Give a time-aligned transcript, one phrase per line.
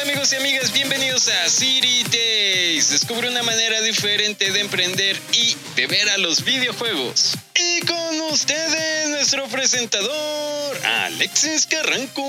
[0.00, 2.90] Hola amigos y amigas, bienvenidos a City Days.
[2.90, 7.36] Descubre una manera diferente de emprender y de ver a los videojuegos.
[7.54, 12.22] Y con ustedes, nuestro presentador, Alexis Carranco.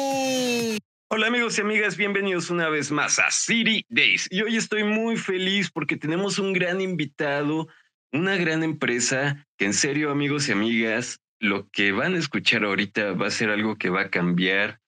[1.08, 4.28] Hola amigos y amigas, bienvenidos una vez más a City Days.
[4.30, 7.70] Y hoy estoy muy feliz porque tenemos un gran invitado,
[8.12, 13.28] una gran empresa, en serio amigos y amigas, lo que van a escuchar ahorita va
[13.28, 14.81] a ser algo que va a cambiar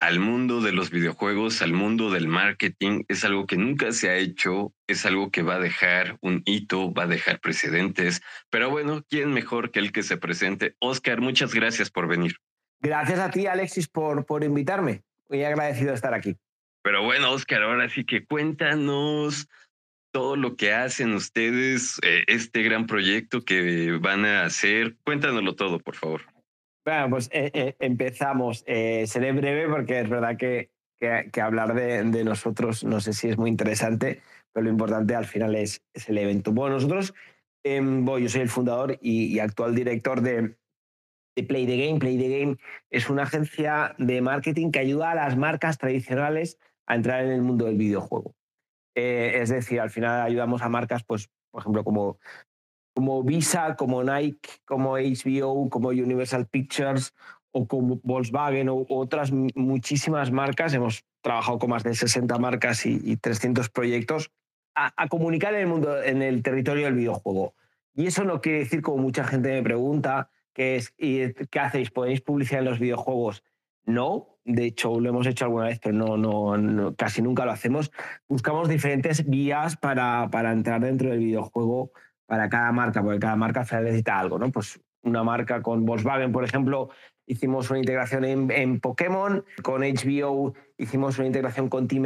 [0.00, 4.16] al mundo de los videojuegos, al mundo del marketing, es algo que nunca se ha
[4.16, 8.22] hecho, es algo que va a dejar un hito, va a dejar precedentes.
[8.50, 10.76] Pero bueno, ¿quién mejor que el que se presente?
[10.78, 12.36] Oscar, muchas gracias por venir.
[12.80, 15.02] Gracias a ti, Alexis, por, por invitarme.
[15.28, 16.36] Muy agradecido de estar aquí.
[16.82, 19.48] Pero bueno, Oscar, ahora sí que cuéntanos
[20.12, 24.96] todo lo que hacen ustedes, eh, este gran proyecto que van a hacer.
[25.04, 26.22] Cuéntanoslo todo, por favor.
[26.88, 28.64] Bueno, pues eh, eh, empezamos.
[28.66, 33.36] Eh, seré breve porque es verdad que, que, hablar de, nosotros no sé si es
[33.36, 34.22] muy interesante,
[34.54, 36.50] pero lo importante al final es, es el evento.
[36.50, 37.12] Bueno, nosotros,
[37.62, 40.56] em, bueno, yo soy el fundador y, y actual director de,
[41.36, 41.98] de, Play the Game.
[41.98, 42.56] Play the Game
[42.88, 47.42] es una agencia de marketing que ayuda a las marcas tradicionales a entrar en el
[47.42, 48.34] mundo del videojuego.
[48.94, 52.18] es decir, al final ayudamos a marcas, pues, por ejemplo, como
[52.98, 57.14] como Visa, como Nike, como HBO, como Universal Pictures
[57.52, 63.16] o como Volkswagen o otras muchísimas marcas, hemos trabajado con más de 60 marcas y,
[63.16, 64.32] 300 proyectos,
[64.74, 67.54] a, comunicar en el mundo, en el territorio del videojuego.
[67.94, 71.92] Y eso no quiere decir, como mucha gente me pregunta, que es, ¿qué hacéis?
[71.92, 73.44] ¿Podéis publicidad en los videojuegos?
[73.84, 76.16] No, de hecho lo hemos hecho alguna vez, pero no,
[76.56, 77.92] no, casi nunca lo hacemos.
[78.26, 81.92] Buscamos diferentes vías para, para entrar dentro del videojuego
[82.28, 84.52] para cada marca, porque cada marca necesita algo, ¿no?
[84.52, 86.90] Pues una marca con Volkswagen, por ejemplo,
[87.26, 92.04] hicimos una integración en, Pokémon, con HBO hicimos una integración con Team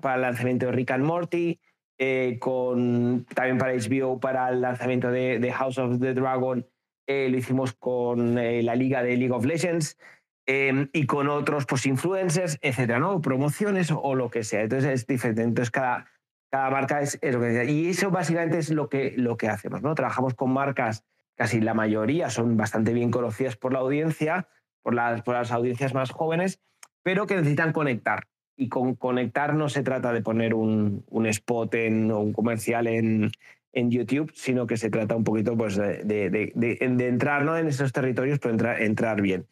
[0.00, 1.60] para el lanzamiento de Rick and Morty,
[1.98, 6.66] eh, con, también para HBO para el lanzamiento de, House of the Dragon,
[7.06, 9.98] eh, lo hicimos con eh, la liga de League of Legends
[10.44, 13.20] y con otros pues, influencers, etcétera, ¿no?
[13.20, 14.62] Promociones o, o, lo que sea.
[14.62, 15.42] Entonces es diferente.
[15.42, 16.06] Entonces cada,
[16.52, 19.80] cada marca es, es, lo que Y eso básicamente es lo que, lo que hacemos,
[19.82, 19.94] ¿no?
[19.94, 21.02] Trabajamos con marcas,
[21.34, 24.48] casi la mayoría son bastante bien conocidas por la audiencia,
[24.82, 26.60] por las, por las audiencias más jóvenes,
[27.02, 28.28] pero que necesitan conectar.
[28.54, 32.86] Y con conectar no se trata de poner un, un spot en, o un comercial
[32.86, 33.32] en,
[33.72, 37.56] en YouTube, sino que se trata un poquito pues, de, de, de, de entrar ¿no?
[37.56, 39.46] en esos territorios, pero entrar, entrar bien.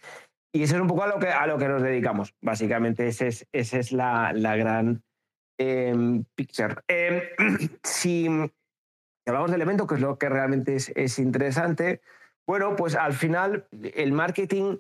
[0.53, 2.35] Y eso es un poco a lo que, a lo que nos dedicamos.
[2.43, 5.03] Básicamente, esa es, esa es la, la gran
[5.63, 6.77] Em, picture.
[6.89, 7.21] Em,
[7.85, 8.27] si
[9.27, 12.01] hablamos del evento, que es lo que realmente es, interesante,
[12.47, 14.79] bueno, pues al final el marketing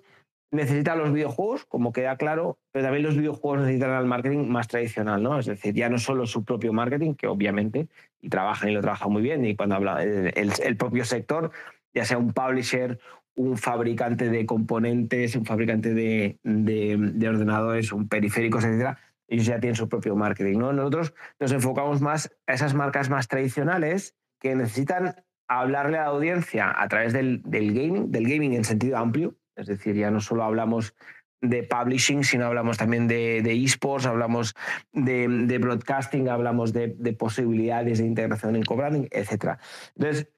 [0.50, 5.22] necesita los videojuegos, como queda claro, pero también los videojuegos necesitan al marketing más tradicional,
[5.22, 5.38] ¿no?
[5.38, 7.88] Es decir, ya no solo su propio marketing, que obviamente,
[8.22, 11.50] y trabajan y lo trabajan muy bien, y cuando habla el, propio sector,
[11.92, 12.98] ya sea un publisher,
[13.34, 18.98] un fabricante de componentes, un fabricante de, de, de ordenadores, un periféricos, etcétera,
[19.30, 20.58] ellos ya tienen su propio marketing.
[20.58, 20.72] ¿no?
[20.72, 25.14] Nosotros nos enfocamos más a esas marcas más tradicionales que necesitan
[25.48, 29.66] hablarle a la audiencia a través del, del gaming, del gaming en sentido amplio, es
[29.66, 30.94] decir, ya no solo hablamos
[31.40, 34.54] de publishing, sino hablamos también de, de esports, hablamos
[34.92, 39.58] de, de, broadcasting, hablamos de, de, posibilidades de integración en co-branding, etc.
[39.96, 40.28] Entonces,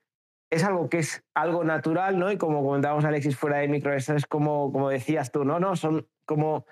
[0.50, 2.31] es algo que es algo natural, ¿no?
[2.31, 5.58] Y como comentábamos Alexis fuera de micro, es como, como decías tú, ¿no?
[5.58, 6.66] no Son como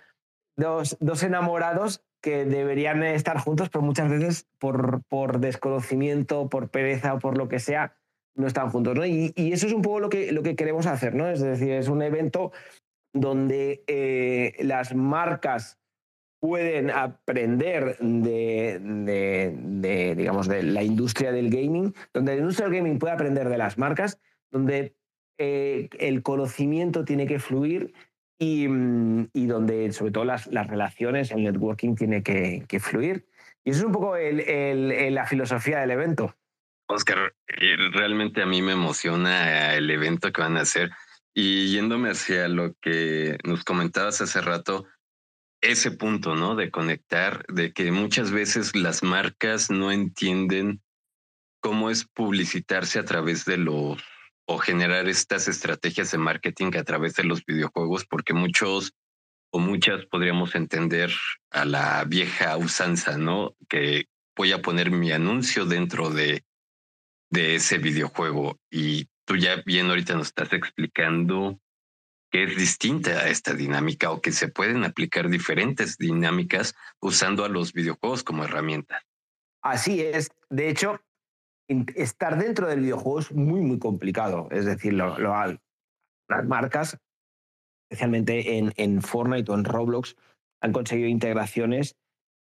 [0.56, 7.14] dos, dos enamorados que deberían estar juntos, pero muchas veces por, por desconocimiento, por pereza
[7.14, 7.96] o por lo que sea,
[8.34, 8.94] no están juntos.
[8.94, 9.06] ¿no?
[9.06, 11.28] Y, eso es un poco lo que, lo que queremos hacer, ¿no?
[11.28, 12.52] Es decir, es un evento
[13.12, 15.78] donde eh, las marcas
[16.40, 22.78] pueden aprender de, de, de, digamos, de la industria del gaming, donde la industria del
[22.78, 24.18] gaming puede aprender de las marcas,
[24.50, 24.94] donde
[25.38, 27.92] eh, el conocimiento tiene que fluir
[28.40, 33.26] Mm, y, donde sobre todo las, las, relaciones, el networking tiene que, fluir.
[33.64, 36.34] Y eso es un poco el, la filosofía del evento.
[36.88, 40.90] Oscar, eh, realmente a mí me emociona el evento que van a hacer.
[41.34, 44.86] Y yéndome hacia lo que nos comentabas hace rato,
[45.60, 46.56] ese punto, ¿no?
[46.56, 50.80] De conectar, de que muchas veces las marcas no entienden
[51.60, 54.02] cómo es publicitarse a través de los
[54.52, 58.92] o generar estas estrategias de marketing a través de los videojuegos, porque muchos
[59.52, 61.12] o muchas podríamos entender
[61.50, 63.54] a la vieja usanza, ¿no?
[63.68, 64.06] Que
[64.36, 66.42] voy a poner mi anuncio dentro de,
[67.30, 71.60] de ese videojuego y tú ya bien ahorita nos estás explicando
[72.32, 77.48] que es distinta a esta dinámica o que se pueden aplicar diferentes dinámicas usando a
[77.48, 79.04] los videojuegos como herramienta.
[79.62, 80.30] Así es.
[80.48, 81.00] De hecho,
[81.94, 84.48] estar dentro del videojuego es muy, muy complicado.
[84.50, 86.98] Es decir, lo, las marcas,
[87.88, 90.16] especialmente en, en Fortnite o en Roblox,
[90.60, 91.96] han conseguido integraciones,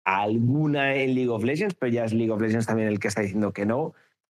[0.05, 3.23] alguna en League of Legends, pero ya es League of Legends también el que está
[3.23, 3.95] diciendo que no.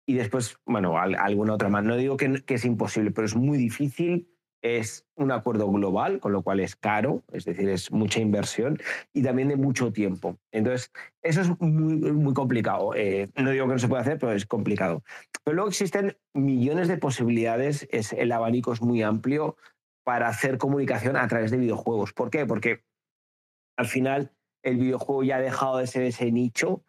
[0.08, 1.84] Y después, bueno, alguna otra más.
[1.84, 4.35] No digo que, que es imposible, pero es muy difícil
[4.66, 8.80] es un acuerdo global, con lo cual es caro, es decir, es mucha inversión
[9.14, 10.40] y también de mucho tiempo.
[10.52, 10.92] Entonces,
[11.22, 12.96] eso es muy, muy complicado.
[12.96, 15.04] Eh, no digo que no se pueda hacer, pero es complicado.
[15.44, 19.56] Pero luego existen millones de posibilidades, es, el abanico es muy amplio
[20.04, 22.14] para hacer comunicación a través de videojuegos.
[22.14, 22.48] ¿Por qué?
[22.48, 22.84] Porque
[23.78, 24.32] al final
[24.64, 26.84] el videojuego ya ha dejado de ser ese nicho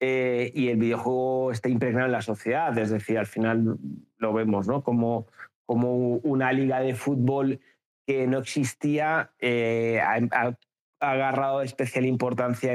[0.00, 2.76] eh, y el videojuego está impregnado en la sociedad.
[2.78, 3.76] Es decir, al final
[4.16, 4.82] lo vemos, ¿no?
[4.82, 5.26] Como
[5.68, 7.60] como una liga de fútbol
[8.06, 10.56] que no existía, eh, ha,
[10.98, 12.74] agarrado especial importancia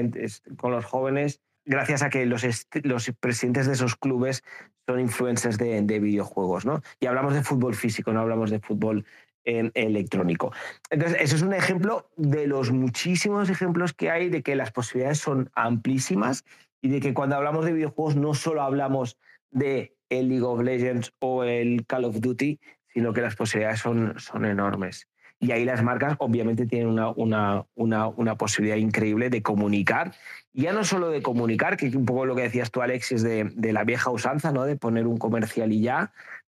[0.58, 2.46] con los jóvenes gracias a que los,
[2.84, 4.44] los presidentes de esos clubes
[4.88, 6.66] son influencers de, videojuegos.
[6.66, 6.84] ¿no?
[7.00, 9.06] Y hablamos de fútbol físico, no hablamos de fútbol
[9.44, 10.54] electrónico.
[10.92, 15.18] Entonces, eso es un ejemplo de los muchísimos ejemplos que hay de que las posibilidades
[15.18, 16.46] son amplísimas
[16.82, 19.18] y de que cuando hablamos de videojuegos no solo hablamos
[19.52, 22.60] de el League of Legends o el Call of Duty,
[22.94, 25.08] sino que las posibilidades son, son enormes.
[25.40, 30.14] Y ahí las marcas obviamente tienen una, una, una, una, posibilidad increíble de comunicar.
[30.54, 33.52] ya no solo de comunicar, que es un poco lo que decías tú, Alexis, de,
[33.54, 34.64] de la vieja usanza, ¿no?
[34.64, 36.14] de poner un comercial y ya,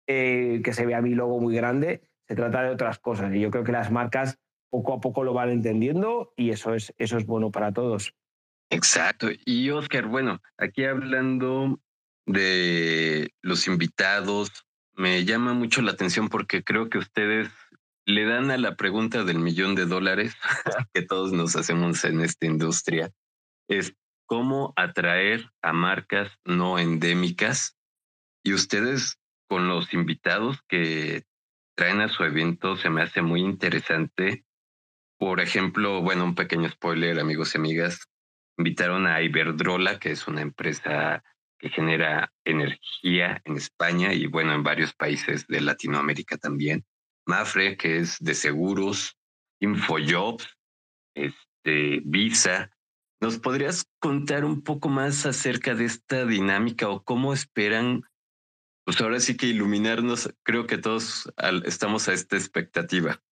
[0.05, 2.03] eh, que se vea mi logo muy grande.
[2.27, 3.33] Se trata de otras cosas.
[3.33, 4.37] Y yo creo que las marcas
[4.69, 8.13] poco a poco lo van entendiendo y eso es, eso es bueno para todos.
[8.69, 9.29] Exacto.
[9.45, 11.79] Y Oscar, bueno, aquí hablando
[12.25, 14.65] de los invitados,
[14.95, 17.49] me llama mucho la atención porque creo que ustedes
[18.05, 20.35] le dan a la pregunta del millón de dólares
[20.93, 23.11] que todos nos hacemos en esta industria.
[23.67, 23.95] Es
[24.25, 27.75] cómo atraer a marcas no endémicas
[28.43, 31.23] y ustedes con los invitados que
[31.75, 34.45] traen a su evento se me hace muy interesante.
[35.17, 38.07] Por ejemplo, bueno, un pequeño spoiler, amigos y amigas,
[38.57, 41.23] invitaron a Iberdrola, que es una empresa
[41.59, 46.85] que genera energía en España y bueno, en varios países de Latinoamérica también.
[47.25, 49.17] Mafre, que es de seguros,
[49.59, 50.47] Infojobs,
[51.15, 52.71] este, Visa.
[53.21, 58.03] ¿Nos podrías contar un poco más acerca de esta dinámica o cómo esperan?
[58.85, 61.31] Pues ahora sí que iluminarnos, creo que todos
[61.65, 63.23] estamos a esta expectativa.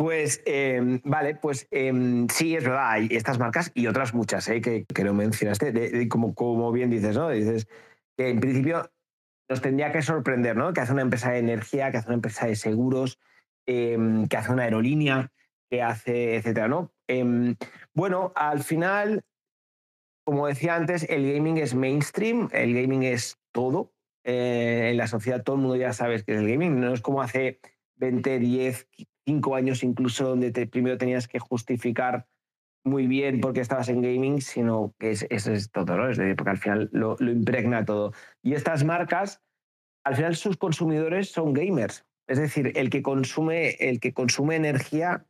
[0.00, 4.62] Pues em, vale, pues em, sí, es verdad, hay estas marcas y otras muchas ¿eh?
[4.62, 7.28] que, que no mencionaste, como, como bien dices, ¿no?
[7.28, 7.68] Dices
[8.16, 8.90] que en principio
[9.50, 10.72] nos tendría que sorprender, ¿no?
[10.72, 13.18] Que hace una empresa de energía, que hace una empresa de seguros,
[13.66, 15.32] em, que hace una aerolínea,
[15.68, 16.94] que hace, etcétera, ¿no?
[17.92, 19.20] bueno, al final,
[20.24, 23.92] como decía antes, el gaming es mainstream, el gaming es todo.
[24.24, 27.02] Eh, en la sociedad todo el mundo ya sabe que es el gaming, no es
[27.02, 27.60] como hace
[27.96, 28.88] 20, 10,
[29.30, 32.26] cinco años incluso donde te, primero tenías que justificar
[32.84, 36.08] muy bien porque estabas en gaming, sino que es, eso es todo, ¿no?
[36.08, 38.12] Es decir, porque al final lo, impregna todo.
[38.42, 39.40] Y estas marcas,
[40.02, 42.04] al final sus consumidores son gamers.
[42.26, 45.26] Es decir, el que consume, el que consume energía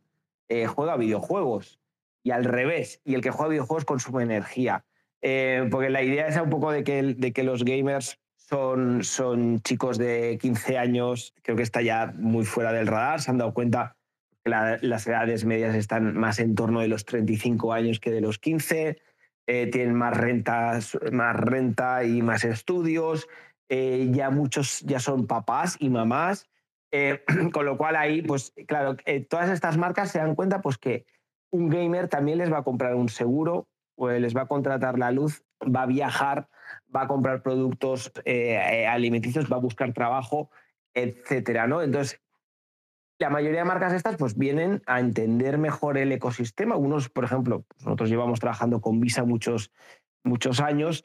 [0.48, 1.80] eh, juega videojuegos.
[2.22, 4.84] Y al revés, y el que juega videojuegos consume energía.
[5.20, 8.18] Eh, porque la idea es un poco de que, de que los gamers
[8.50, 13.30] son, son chicos de 15 años, creo que está ya muy fuera del radar, se
[13.30, 13.96] han dado cuenta
[14.44, 18.38] que las edades medias están más en torno de los 35 años que de los
[18.38, 19.00] 15,
[19.46, 23.28] eh, tienen más, rentas, más renta y más estudios,
[23.68, 26.48] eh, ya muchos ya son papás y mamás,
[26.90, 28.96] eh, con lo cual ahí, pues claro,
[29.28, 31.06] todas estas marcas se dan cuenta pues que
[31.52, 33.68] un gamer también les va a comprar un seguro,
[34.00, 36.48] o les va a contratar la luz, va a viajar,
[36.94, 40.50] va a comprar productos eh, eh, alimenticios, va a buscar trabajo,
[40.94, 41.82] etcétera, ¿no?
[41.82, 42.18] Entonces,
[43.18, 46.76] la mayoría de marcas estas pues vienen a entender mejor el ecosistema.
[46.76, 49.70] Unos, por ejemplo, nosotros llevamos trabajando con Visa muchos,
[50.24, 51.04] muchos años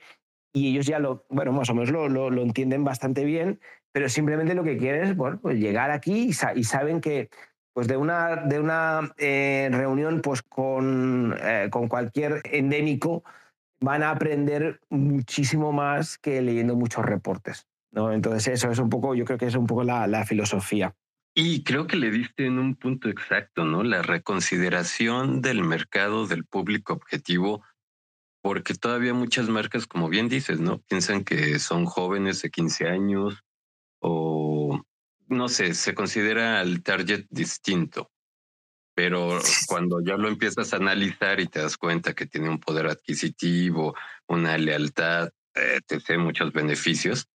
[0.53, 3.59] y ellos ya lo, bueno, más o menos lo, lo, entienden bastante bien,
[3.91, 7.29] pero simplemente lo que quieren es, bueno, pues llegar aquí y, saben que
[7.75, 11.35] pues de una, de una eh, reunión pues con,
[11.69, 13.25] con cualquier endémico,
[13.81, 17.67] van a aprender muchísimo más que leyendo muchos reportes.
[17.91, 18.13] ¿no?
[18.13, 20.95] Entonces eso es un poco, yo creo que es un poco la, la filosofía.
[21.35, 23.83] Y creo que le diste en un punto exacto, ¿no?
[23.83, 27.61] La reconsideración del mercado del público objetivo,
[28.41, 30.79] porque todavía muchas marcas, como bien dices, ¿no?
[30.83, 33.43] Piensan que son jóvenes de 15 años
[33.99, 34.81] o,
[35.27, 38.11] no sé, se considera el target distinto.
[38.95, 42.87] Pero cuando ya lo empiezas a analizar y te das cuenta que tiene un poder
[42.87, 43.93] adquisitivo,
[44.27, 47.29] una lealtad, eh, te sé muchos beneficios,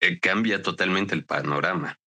[0.00, 1.98] eh, cambia totalmente el panorama.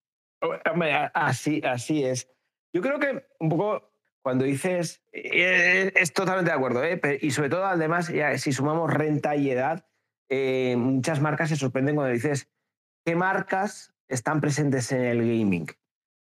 [1.13, 2.27] Así, así es.
[2.73, 3.91] Yo creo que un poco
[4.23, 6.81] cuando dices, eh, es totalmente de acuerdo,
[7.21, 9.87] y sobre todo además, si sumamos renta y edad,
[10.77, 12.49] muchas marcas se sorprenden cuando dices
[13.05, 15.67] qué marcas están presentes en el gaming.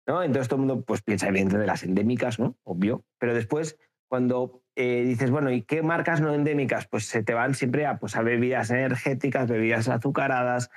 [0.07, 0.23] ¿no?
[0.23, 2.57] Entonces todo el mundo pues, piensa evidentemente de las endémicas, ¿no?
[2.65, 3.05] Obvio.
[3.19, 6.89] Pero después, cuando eh, dices, bueno, ¿y qué marcas no endémicas?
[6.89, 10.71] Pues se te van siempre a, pues, bebidas energéticas, bebidas azucaradas,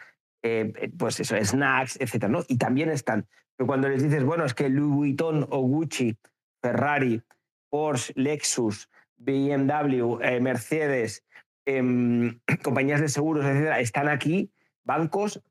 [0.44, 2.28] eh, pues eso, snacks, etc.
[2.28, 2.44] ¿no?
[2.48, 3.28] Y también están.
[3.56, 6.18] Pero cuando les dices, bueno, es que Louis Vuitton o Gucci,
[6.62, 7.22] Ferrari,
[7.70, 11.24] Porsche, Lexus, BMW, eh, Mercedes,
[11.66, 14.52] em, compañías de seguros, etcétera, están aquí,
[14.84, 15.42] bancos,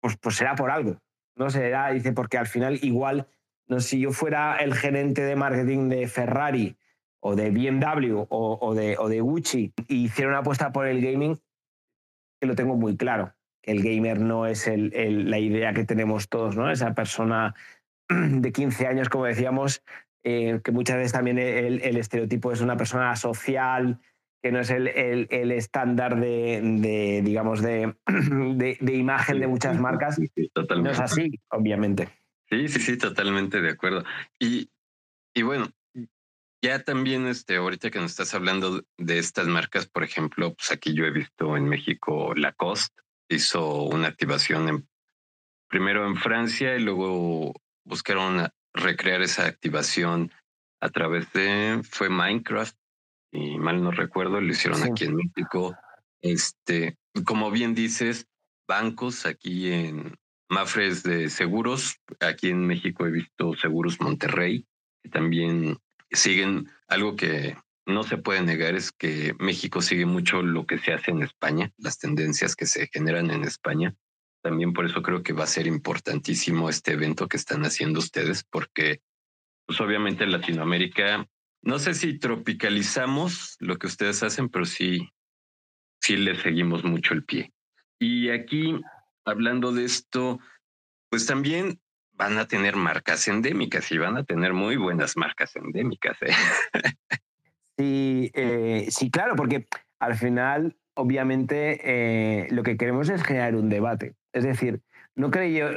[0.00, 0.98] pues, pues será por algo.
[1.36, 3.28] No será, dice, porque al final igual,
[3.66, 6.76] no si yo fuera el gerente de marketing de Ferrari
[7.20, 11.40] o de BMW o, de, o de Gucci y hiciera una apuesta por el gaming,
[12.40, 16.28] que lo tengo muy claro, que el gamer no es el, la idea que tenemos
[16.28, 16.70] todos, ¿no?
[16.70, 17.54] Esa persona
[18.08, 19.82] de 15 años, como decíamos,
[20.24, 24.00] eh, que muchas veces también el, el, estereotipo es una persona social,
[24.42, 30.18] que no es el, el, estándar de, digamos, de, de, imagen de muchas marcas.
[30.18, 32.08] no es así, obviamente.
[32.48, 34.04] Sí, sí, sí, totalmente de acuerdo.
[34.38, 34.70] Y,
[35.34, 35.70] y bueno,
[36.62, 40.94] ya también, este, ahorita que nos estás hablando de estas marcas, por ejemplo, pues aquí
[40.94, 44.88] yo he visto en México Lacoste hizo una activación en,
[45.68, 47.54] primero en Francia y luego
[47.84, 50.32] buscaron recrear esa activación
[50.80, 52.76] a través de, fue Minecraft,
[53.30, 55.76] y mal no recuerdo, lo hicieron aquí en México.
[56.20, 58.26] Este, como bien dices,
[58.66, 60.16] bancos aquí en
[60.48, 61.96] Mafres de seguros.
[62.20, 64.66] Aquí en México he visto Seguros Monterrey,
[65.02, 65.78] que también
[66.10, 67.56] siguen algo que
[67.86, 71.72] no se puede negar es que México sigue mucho lo que se hace en España,
[71.78, 73.94] las tendencias que se generan en España.
[74.42, 78.44] También por eso creo que va a ser importantísimo este evento que están haciendo ustedes,
[78.44, 79.00] porque
[79.66, 81.26] pues obviamente Latinoamérica
[81.62, 85.08] no sé si tropicalizamos lo que ustedes hacen, pero sí,
[86.00, 87.52] sí le seguimos mucho el pie.
[87.98, 88.80] Y aquí,
[89.24, 90.38] hablando de esto,
[91.10, 91.80] pues también
[92.12, 96.16] van a tener marcas endémicas y van a tener muy buenas marcas endémicas.
[96.22, 96.32] ¿eh?
[97.80, 99.68] Sí, eh, sí, claro, porque
[100.00, 104.16] al final, obviamente, eh, lo que queremos es generar un debate.
[104.32, 104.82] Es decir,
[105.18, 105.30] no,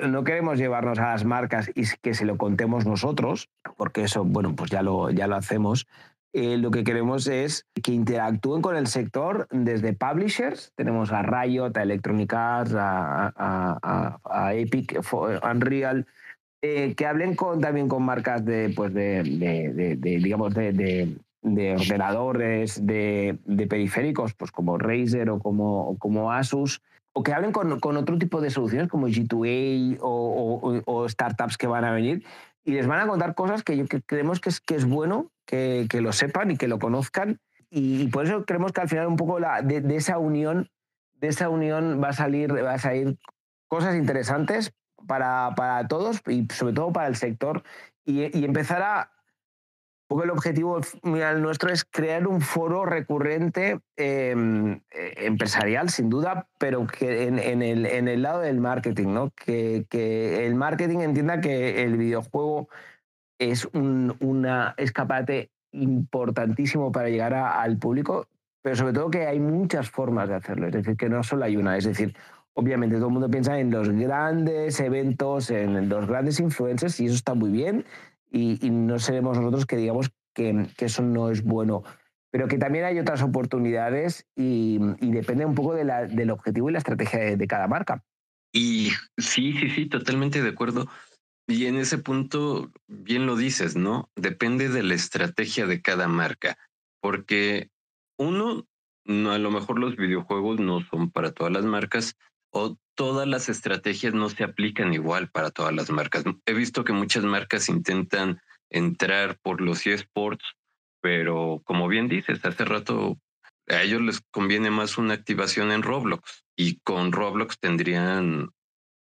[0.07, 4.55] no, queremos llevarnos a las marcas y que se lo contemos nosotros, porque eso, bueno,
[4.55, 5.88] pues ya lo, ya lo hacemos.
[6.33, 11.71] Eh, lo que queremos es que interactúen con el sector desde publishers, tenemos a Riot,
[11.75, 15.01] a Electronic Arts, a, Epic,
[15.43, 16.05] Unreal,
[16.62, 21.17] eh, que hablen con, también con marcas de, pues de, digamos, de,
[21.75, 26.81] ordenadores, de, periféricos, pues como Razer o como, como Asus,
[27.13, 31.68] o que hablen con, con, otro tipo de soluciones como G2A o, o, startups que
[31.68, 32.25] van a venir
[32.63, 35.88] y les van a contar cosas que, yo, creemos que es, que es bueno que,
[35.89, 37.39] que, lo sepan y que lo conozcan.
[37.70, 40.70] Y, por eso creemos que al final un poco la, de, esa unión,
[41.15, 43.18] de esa unión va a salir, va a salir
[43.68, 44.74] cosas interesantes
[45.08, 47.63] para, para todos y sobre todo para el sector
[48.06, 49.12] y, y empezar a,
[50.24, 57.39] el objetivo nuestro es crear un foro recurrente eh, empresarial, sin duda, pero que en,
[57.39, 59.32] el, en, el, lado del marketing, ¿no?
[59.32, 62.68] Que, que, el marketing entienda que el videojuego
[63.39, 68.27] es un una escapate importantísimo para llegar al público,
[68.62, 71.56] pero sobre todo que hay muchas formas de hacerlo, es decir, que no solo hay
[71.58, 72.15] una, es decir,
[72.53, 77.15] obviamente todo el mundo piensa en los grandes eventos, en los grandes influencers, y eso
[77.15, 77.86] está muy bien,
[78.32, 81.84] y, no seremos nosotros que digamos que, eso no es bueno.
[82.32, 86.74] Pero que también hay otras oportunidades y, depende un poco de la, del objetivo y
[86.74, 88.04] la estrategia de, cada marca.
[88.54, 90.88] Y sí, sí, sí, totalmente de acuerdo.
[91.48, 94.10] Y en ese punto, bien lo dices, ¿no?
[94.16, 96.58] Depende de la estrategia de cada marca,
[97.02, 97.70] porque
[98.18, 98.66] uno,
[99.08, 102.16] a lo mejor los videojuegos no son para todas las marcas
[102.51, 106.24] o todas las estrategias no se aplican igual para todas las marcas.
[106.46, 110.46] He visto que muchas marcas intentan entrar por los eSports,
[111.01, 113.17] pero como bien dices, hace rato
[113.67, 118.51] a ellos les conviene más una activación en Roblox y con Roblox tendrían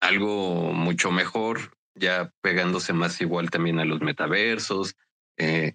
[0.00, 4.94] algo mucho mejor, ya pegándose más igual también a los metaversos,
[5.36, 5.74] eh,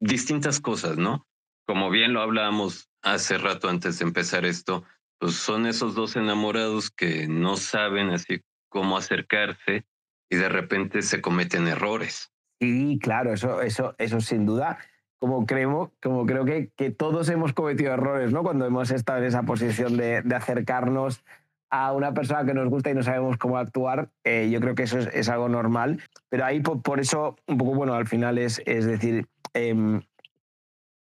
[0.00, 1.26] distintas cosas, ¿no?
[1.66, 4.84] Como bien lo hablábamos hace rato antes de empezar esto,
[5.18, 9.84] pues son esos dos enamorados que no saben así cómo acercarse
[10.30, 12.32] y de repente se cometen errores.
[12.60, 14.78] Sí, claro, eso, eso, eso sin duda.
[15.18, 18.42] Como, creemos, como creo que, que todos hemos cometido errores, ¿no?
[18.42, 21.24] Cuando hemos estado en esa posición de, de acercarnos
[21.70, 24.84] a una persona que nos gusta y no sabemos cómo actuar, eh, yo creo que
[24.84, 26.02] eso es, algo normal.
[26.28, 30.02] Pero ahí por, eso, un poco, bueno, al final es, es decir, em,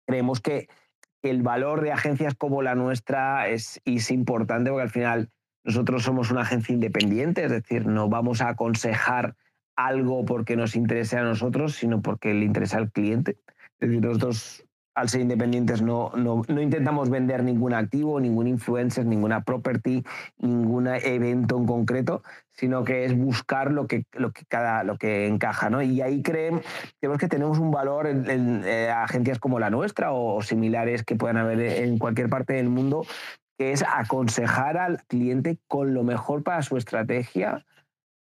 [0.05, 0.67] creemos que
[1.21, 5.29] el valor de agencias como la nuestra es, es importante porque al final
[5.63, 9.35] nosotros somos una agencia independiente, es decir, no vamos a aconsejar
[9.75, 13.37] algo porque nos interese a nosotros, sino porque le interesa al cliente.
[13.79, 14.65] Es decir, nosotros
[14.95, 20.03] al ser independientes no, no, no, intentamos vender ningún activo, ningún influencer, ninguna property,
[20.39, 25.27] ningún evento en concreto, sino que es buscar lo que, lo que, cada, lo que
[25.27, 25.69] encaja.
[25.69, 25.81] ¿no?
[25.81, 26.63] Y ahí creemos,
[27.19, 31.59] que tenemos un valor en, eh, agencias como la nuestra o, similares que puedan haber
[31.61, 33.05] en cualquier parte del mundo,
[33.57, 37.65] que es aconsejar al cliente con lo mejor para su estrategia,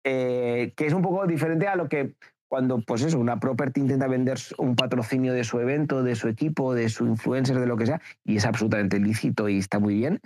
[0.05, 2.15] eh, que es un poco diferente a lo que
[2.49, 6.75] cuando pues eso, una property intenta vender un patrocinio de su evento, de su equipo,
[6.75, 10.21] de su influencer, de lo que sea, y es absolutamente lícito y está muy bien.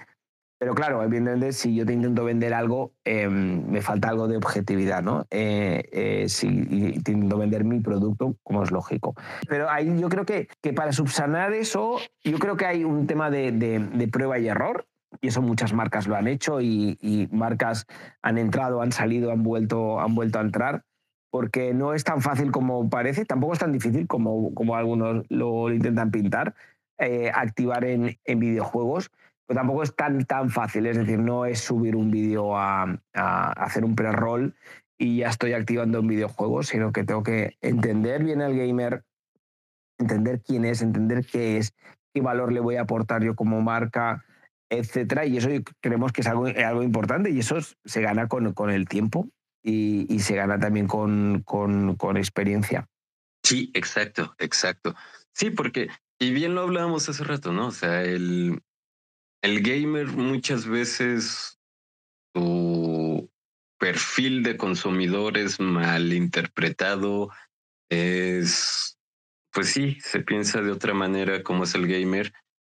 [0.60, 5.02] Pero claro, evidentemente, si yo te intento vender algo, em, me falta algo de objetividad,
[5.02, 5.26] ¿no?
[5.30, 9.14] Eh, eh, si te intento vender mi producto, como es lógico.
[9.48, 13.30] Pero ahí yo creo que, que para subsanar eso, yo creo que hay un tema
[13.30, 14.86] de, de, prueba y error,
[15.22, 17.86] y eso muchas marcas lo han hecho, y, y, marcas
[18.20, 20.84] han entrado, han salido, han vuelto, han vuelto a entrar
[21.30, 25.72] porque no es tan fácil como parece, tampoco es tan difícil como, como algunos lo
[25.72, 26.54] intentan pintar,
[26.98, 29.10] eh, activar en, en, videojuegos,
[29.46, 33.52] pero tampoco es tan, tan fácil, es decir, no es subir un vídeo a, a,
[33.52, 34.54] hacer un pre-roll
[34.98, 39.04] y ya estoy activando un videojuego, sino que tengo que entender bien al gamer,
[39.98, 41.74] entender quién es, entender qué es,
[42.12, 44.24] qué valor le voy a aportar yo como marca,
[44.68, 45.48] etcétera, y eso
[45.80, 49.28] creemos que es algo, algo importante y eso se gana con, con el tiempo
[49.62, 52.88] y, se gana también con, con, experiencia.
[53.42, 54.94] Sí, exacto, exacto.
[55.32, 55.88] Sí, porque,
[56.18, 57.68] y bien lo hablábamos hace rato, ¿no?
[57.68, 58.62] O sea, el,
[59.42, 61.58] el gamer muchas veces
[62.34, 63.30] su
[63.78, 67.30] perfil de consumidor es mal interpretado,
[67.88, 68.98] es,
[69.52, 72.32] pues sí, se piensa de otra manera cómo es el gamer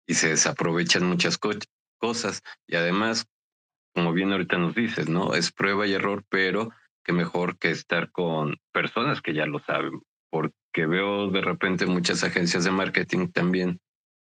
[0.07, 2.41] y se desaprovechan muchas cosas.
[2.67, 3.27] Y además,
[3.95, 5.33] como bien ahorita nos dices, ¿no?
[5.33, 6.69] Es prueba y error, pero
[7.03, 12.23] que mejor que estar con personas que ya lo saben, porque veo de repente muchas
[12.23, 13.79] agencias de marketing también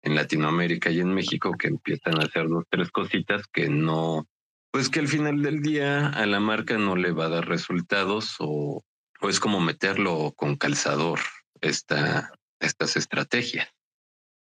[0.04, 4.26] en Latinoamérica y en México que empiezan a hacer dos, tres cositas que no,
[4.72, 8.36] pues que al final del día a la marca no le va a dar resultados
[8.40, 8.84] o,
[9.20, 11.20] o es como meterlo con calzador
[11.60, 13.68] esta, estas estrategias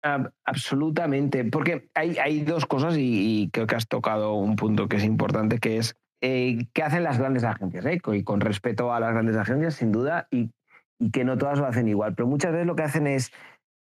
[0.03, 5.05] absolutamente, porque hay, hay dos cosas y, creo que has tocado un punto que es
[5.05, 8.01] importante, que es eh, qué hacen las grandes agencias, ¿eh?
[8.13, 10.51] y con respeto a las grandes agencias, sin duda, y,
[11.13, 13.31] que no todas lo hacen igual, pero muchas veces lo que hacen es,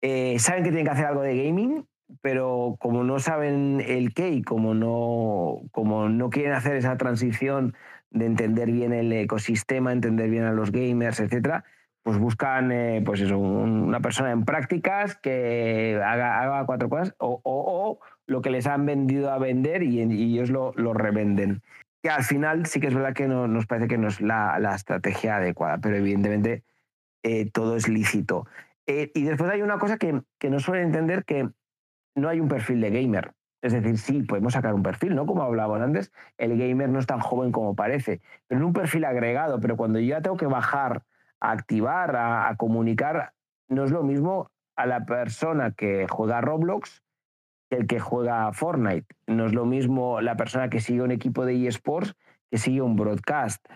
[0.03, 1.87] eh, saben que tienen que hacer algo de gaming,
[2.23, 7.75] pero como no saben el qué y como no, como no quieren hacer esa transición
[8.11, 11.65] de entender bien el ecosistema, entender bien a los gamers, etcétera,
[12.05, 17.41] pues buscan eh, pues eso, una persona en prácticas que haga, haga cuatro cosas o,
[17.43, 21.63] o, lo que les han vendido a vender y, ellos lo, lo, revenden.
[22.03, 24.59] Que al final sí que es verdad que no, nos parece que no es la,
[24.59, 26.63] la estrategia adecuada, pero evidentemente
[27.23, 28.47] eh, todo es lícito.
[28.87, 31.49] Eh, y después hay una cosa que, que no suelen entender, que
[32.15, 33.33] no hay un perfil de gamer.
[33.63, 35.25] Es decir, sí, podemos sacar un perfil, ¿no?
[35.25, 39.07] Como hablábamos antes, el gamer no es tan joven como parece, pero en un perfil
[39.07, 41.03] agregado, pero cuando yo ya tengo que bajar
[41.41, 43.33] a activar, a, comunicar,
[43.69, 47.03] no es lo mismo a la persona que juega Roblox
[47.71, 49.07] que el que juega Fortnite.
[49.27, 52.15] No es lo mismo la persona que sigue un equipo de eSports
[52.51, 53.67] que sigue un broadcast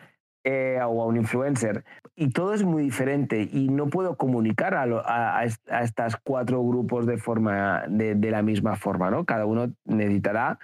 [0.44, 1.84] eh, o a un influencer.
[2.14, 7.06] Y todo es muy diferente y no puedo comunicar a, a, a estas cuatro grupos
[7.06, 9.10] de, forma, de, la misma forma.
[9.10, 9.24] ¿no?
[9.24, 10.58] Cada uno necesitará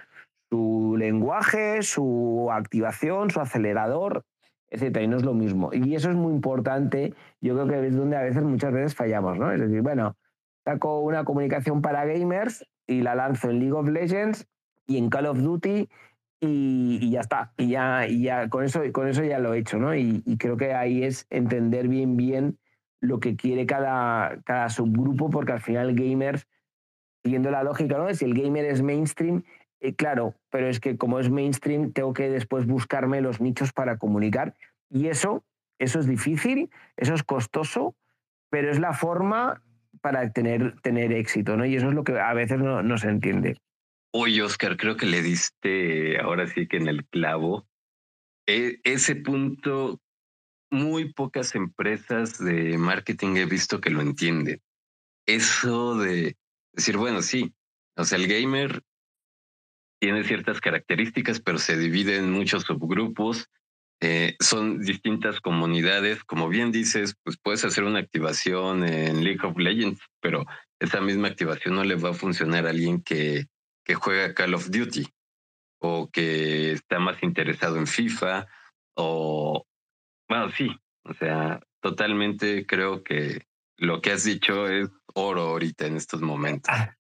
[0.50, 4.24] su lenguaje, su activación, su acelerador
[4.74, 5.70] etcétera, y no es lo mismo.
[5.72, 9.38] Y eso es muy importante, yo creo que es donde a veces, muchas veces fallamos,
[9.38, 9.52] ¿no?
[9.52, 10.16] Es decir, bueno,
[10.64, 14.46] saco una comunicación para gamers y la lanzo en League of Legends
[14.87, 15.88] y en Call of Duty
[16.40, 19.78] y, ya está, y ya, y ya con, eso, con eso ya lo he hecho,
[19.78, 19.94] ¿no?
[19.94, 22.58] Y, creo que ahí es entender bien, bien
[23.00, 26.46] lo que quiere cada, cada subgrupo, porque al final gamers,
[27.22, 28.12] siguiendo la lógica, ¿no?
[28.12, 29.44] Si el gamer es mainstream,
[29.80, 33.98] eh, claro, pero es que como es mainstream, tengo que después buscarme los nichos para
[33.98, 34.54] comunicar.
[34.90, 35.44] Y eso,
[35.78, 37.94] eso es difícil, eso es costoso,
[38.50, 39.62] pero es la forma
[40.00, 41.64] para tener, tener éxito, ¿no?
[41.64, 43.56] Y eso es lo que a veces no, se entiende.
[44.12, 47.66] Oye, Oscar, creo que le diste ahora sí que en el clavo.
[48.46, 50.00] E, ese punto
[50.70, 54.60] muy pocas empresas de marketing he visto que lo entienden.
[55.26, 56.37] Eso de
[56.72, 57.54] decir, bueno, sí,
[57.96, 58.82] o sea, el gamer
[60.04, 63.48] tiene ciertas características, pero se divide en muchos subgrupos.
[64.02, 66.22] Eh, son distintas comunidades.
[66.24, 70.44] Como bien dices, pues puedes hacer una activación en League of Legends, pero
[70.78, 73.46] esa misma activación no le va a funcionar a alguien que,
[73.82, 75.08] que juega Call of Duty
[75.78, 78.46] o que está más interesado en FIFA
[78.98, 79.64] o,
[80.28, 80.68] bueno, sí,
[81.04, 83.46] o sea, totalmente creo que
[83.78, 86.74] lo que has dicho es oro ahorita en estos momentos.
[86.76, 86.94] Ah,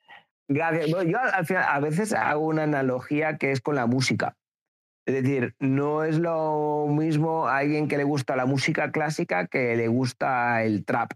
[0.48, 0.88] gracias.
[0.88, 4.36] yo al final a veces hago una analogía que es con la música.
[5.06, 9.76] Es decir, no es lo mismo a alguien que le gusta la música clásica que
[9.76, 11.12] le gusta el trap.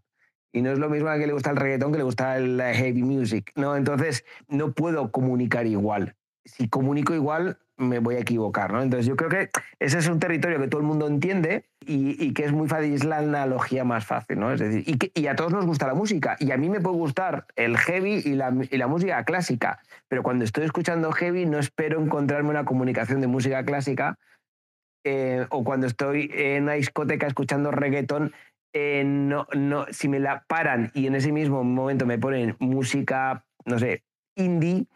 [0.53, 2.37] Y no es lo mismo a alguien que le gusta el reggaetón que le gusta
[2.37, 3.51] el heavy music.
[3.55, 3.77] ¿no?
[3.77, 6.18] Entonces, no puedo comunicar igual.
[6.49, 8.83] Si comunico igual, me voy a equivocar, ¿no?
[8.83, 12.45] Entonces yo creo que ese es un territorio que todo el mundo entiende y, que
[12.45, 14.53] es muy fácil, es la analogía más fácil, ¿no?
[14.53, 14.85] Es decir,
[15.15, 18.23] y, a todos nos gusta la música y a mí me puede gustar el heavy
[18.25, 23.29] y la, música clásica, pero cuando estoy escuchando heavy no espero encontrarme una comunicación de
[23.29, 24.19] música clásica
[25.05, 28.33] eh, o cuando estoy en una discoteca escuchando reggaeton,
[28.75, 33.45] eh, no, no, si me la paran y en ese mismo momento me ponen música,
[33.65, 34.03] no sé,
[34.35, 34.87] indie,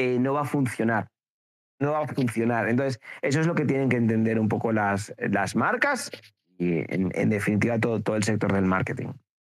[0.00, 1.08] eh, no va a funcionar
[1.80, 2.68] no va a funcionar.
[2.68, 6.10] Entonces, eso es lo que tienen que entender un poco las, las marcas
[6.58, 9.12] y, en, definitiva, todo, todo el sector del marketing.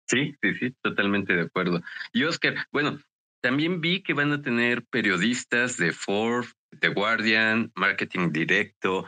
[0.07, 1.81] Sí, sí, sí, totalmente de acuerdo.
[2.13, 2.99] Y Oscar, bueno,
[3.41, 9.07] también vi que van a tener periodistas de Forbes, The Guardian, Marketing Directo.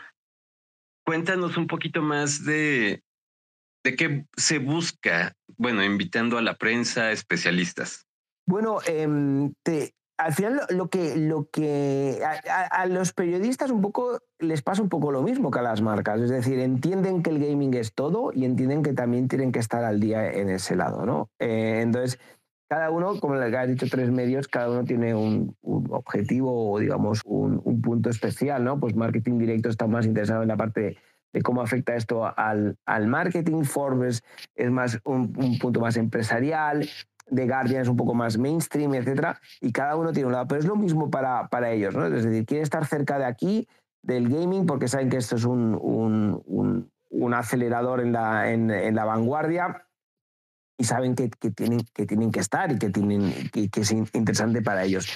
[1.05, 3.03] Cuéntanos un poquito más de,
[3.83, 8.07] de qué se busca, bueno, invitando a la prensa, especialistas.
[8.47, 9.93] Bueno, em, te,
[10.23, 12.21] al final lo que, lo que
[12.71, 16.21] a, los periodistas un poco les pasa un poco lo mismo que a las marcas,
[16.21, 19.83] es decir, entienden que el gaming es todo y entienden que también tienen que estar
[19.83, 21.29] al día en ese lado, ¿no?
[21.39, 22.19] Eh, entonces,
[22.69, 27.21] cada uno, como le has dicho tres medios, cada uno tiene un, objetivo o digamos
[27.25, 28.79] un, punto especial, ¿no?
[28.79, 30.97] Pues marketing directo está más interesado en la parte
[31.33, 34.23] de cómo afecta esto al, al marketing, Forbes
[34.55, 36.87] es más un, un punto más empresarial,
[37.33, 40.59] de Guardian es un poco más mainstream, etcétera, y cada uno tiene un lado, pero
[40.59, 42.05] es lo mismo para, para ellos, ¿no?
[42.05, 43.67] Es decir, quieren estar cerca de aquí,
[44.01, 49.05] del gaming, porque saben que esto es un, un, un, acelerador en la, en, la
[49.05, 49.85] vanguardia
[50.77, 53.91] y saben que, que, tienen, que tienen que estar y que, tienen, que, que es
[53.91, 55.07] interesante para ellos.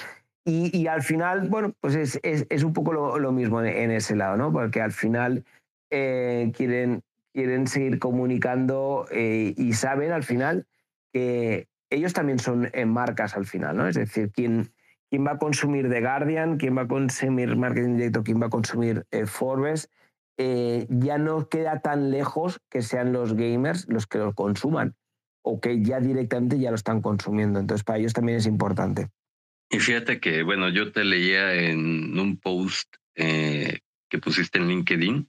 [0.44, 3.90] Y, y, al final, bueno, pues es, es, es un poco lo, lo, mismo en
[3.90, 4.50] ese lado, ¿no?
[4.50, 5.44] Porque al final
[5.90, 7.02] eh, quieren,
[7.32, 10.66] quieren seguir comunicando eh, y saben al final
[11.12, 13.88] que ellos también son en marcas al final, ¿no?
[13.88, 14.72] Es decir, quién,
[15.10, 18.50] quién va a consumir The Guardian, quién va a consumir marketing directo, quién va a
[18.50, 19.90] consumir eh, Forbes,
[20.36, 24.94] eh, ya no queda tan lejos que sean los gamers los que lo consuman
[25.42, 27.58] o que ya directamente ya lo están consumiendo.
[27.58, 29.08] Entonces, para ellos también es importante.
[29.70, 35.28] Y fíjate que, bueno, yo te leía en un post eh, que pusiste en LinkedIn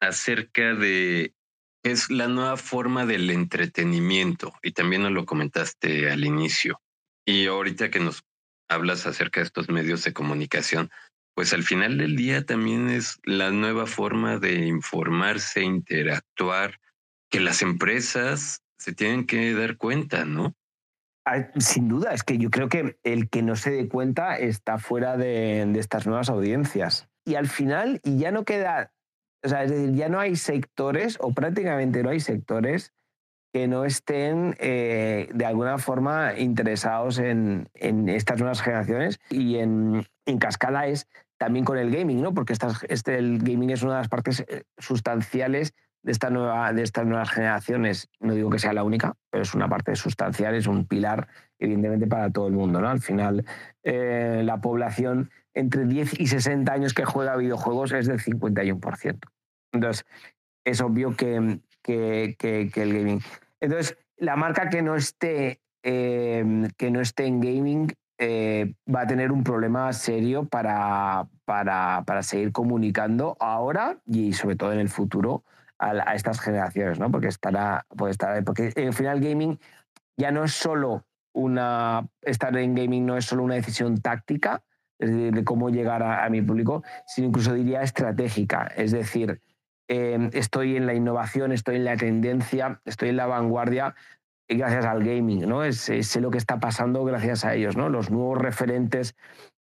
[0.00, 1.34] acerca de
[1.82, 6.80] es la nueva forma del entretenimiento y también nos lo comentaste al inicio.
[7.26, 8.24] Y ahorita que nos
[8.68, 10.90] hablas acerca de estos medios de comunicación,
[11.34, 16.80] pues al final del día también es la nueva forma de informarse, interactuar,
[17.30, 20.54] que las empresas se tienen que dar cuenta, ¿no?
[21.58, 25.18] Sin duda, es que yo creo que el que no se dé cuenta está fuera
[25.18, 27.08] de, de estas nuevas audiencias.
[27.26, 28.94] Y al final, y ya no queda
[29.42, 32.92] o sea, es decir, ya no hay sectores, o prácticamente no hay sectores,
[33.52, 40.04] que no estén eh, de alguna forma interesados en, en, estas nuevas generaciones y en,
[40.26, 42.34] en, cascada es también con el gaming, ¿no?
[42.34, 42.54] Porque
[42.88, 45.72] este, el gaming es una de las partes eh, sustanciales
[46.02, 48.10] de, esta nueva, de estas nuevas generaciones.
[48.20, 52.06] No digo que sea la única, pero es una parte sustancial, es un pilar, evidentemente,
[52.06, 52.88] para todo el mundo, ¿no?
[52.88, 53.46] Al final,
[53.82, 59.18] eh, la población entre 10 y 60 años que juega videojuegos es del 51%.
[59.72, 60.06] Entonces,
[60.64, 62.36] es obvio que, que,
[62.74, 63.20] el gaming.
[63.60, 69.06] Entonces, la marca que no esté, em, que no esté en gaming eh, va a
[69.06, 74.88] tener un problema serio para, para, para, seguir comunicando ahora y sobre todo en el
[74.88, 75.44] futuro
[75.78, 77.10] a, estas generaciones, ¿no?
[77.10, 79.58] Porque estará, puede estar, porque al final gaming
[80.16, 84.62] ya no es solo una estar en gaming no es solo una decisión táctica,
[84.98, 88.66] de cómo llegar a, mi público, sino incluso diría estratégica.
[88.76, 89.40] Es decir,
[89.86, 93.94] em, estoy en la innovación, estoy en la tendencia, estoy en la vanguardia
[94.48, 95.62] gracias al gaming, ¿no?
[95.62, 97.88] Es, sé lo que está pasando gracias a ellos, ¿no?
[97.88, 99.14] Los nuevos referentes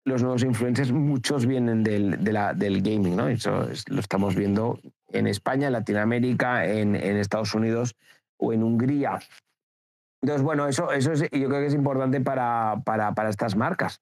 [0.06, 3.28] los nuevos influencers, muchos vienen del, del gaming, ¿no?
[3.28, 7.96] Eso lo estamos viendo en España, en Latinoamérica, en, en, Estados Unidos
[8.38, 9.20] o en Hungría.
[10.22, 14.02] Entonces, bueno, eso, eso es, yo creo que es importante para, para, para estas marcas.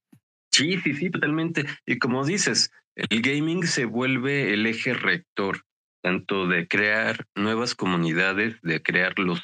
[0.51, 1.65] Sí, sí, sí, totalmente.
[1.85, 5.63] Y como dices, el gaming se vuelve el eje rector,
[6.03, 9.41] tanto de crear nuevas comunidades, de crear los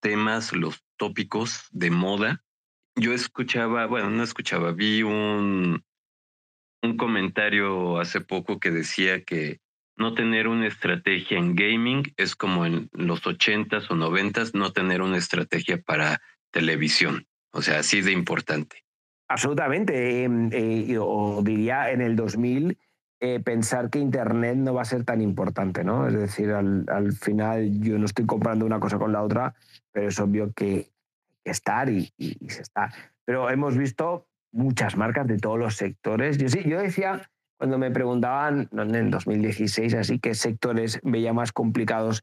[0.00, 2.44] temas, los tópicos de moda.
[2.96, 5.82] Yo escuchaba, bueno, no escuchaba, vi un,
[6.82, 9.60] un comentario hace poco que decía que
[9.96, 15.00] no tener una estrategia en gaming es como en los ochentas o noventas no tener
[15.00, 16.20] una estrategia para
[16.50, 17.26] televisión.
[17.52, 18.85] O sea, así de importante.
[19.28, 20.24] Absolutamente.
[20.24, 22.78] Em, eh, o diría en el 2000
[23.18, 26.06] eh, pensar que Internet no va a ser tan importante, ¿no?
[26.06, 29.54] Es decir, al, al, final yo no estoy comprando una cosa con la otra,
[29.90, 30.90] pero es obvio que
[31.42, 32.92] estar y, y, se está.
[33.24, 36.36] Pero hemos visto muchas marcas de todos los sectores.
[36.36, 42.22] Yo sí, yo decía cuando me preguntaban en 2016 así qué sectores veía más complicados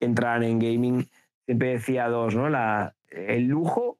[0.00, 1.08] entrar en gaming,
[1.46, 2.48] siempre decía dos, ¿no?
[2.48, 3.98] La, el lujo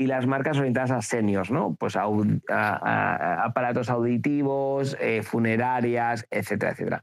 [0.00, 1.76] y las marcas orientadas a seniors, ¿no?
[1.78, 7.02] Pues a, aparatos auditivos, eh, funerarias, etcétera, etcétera.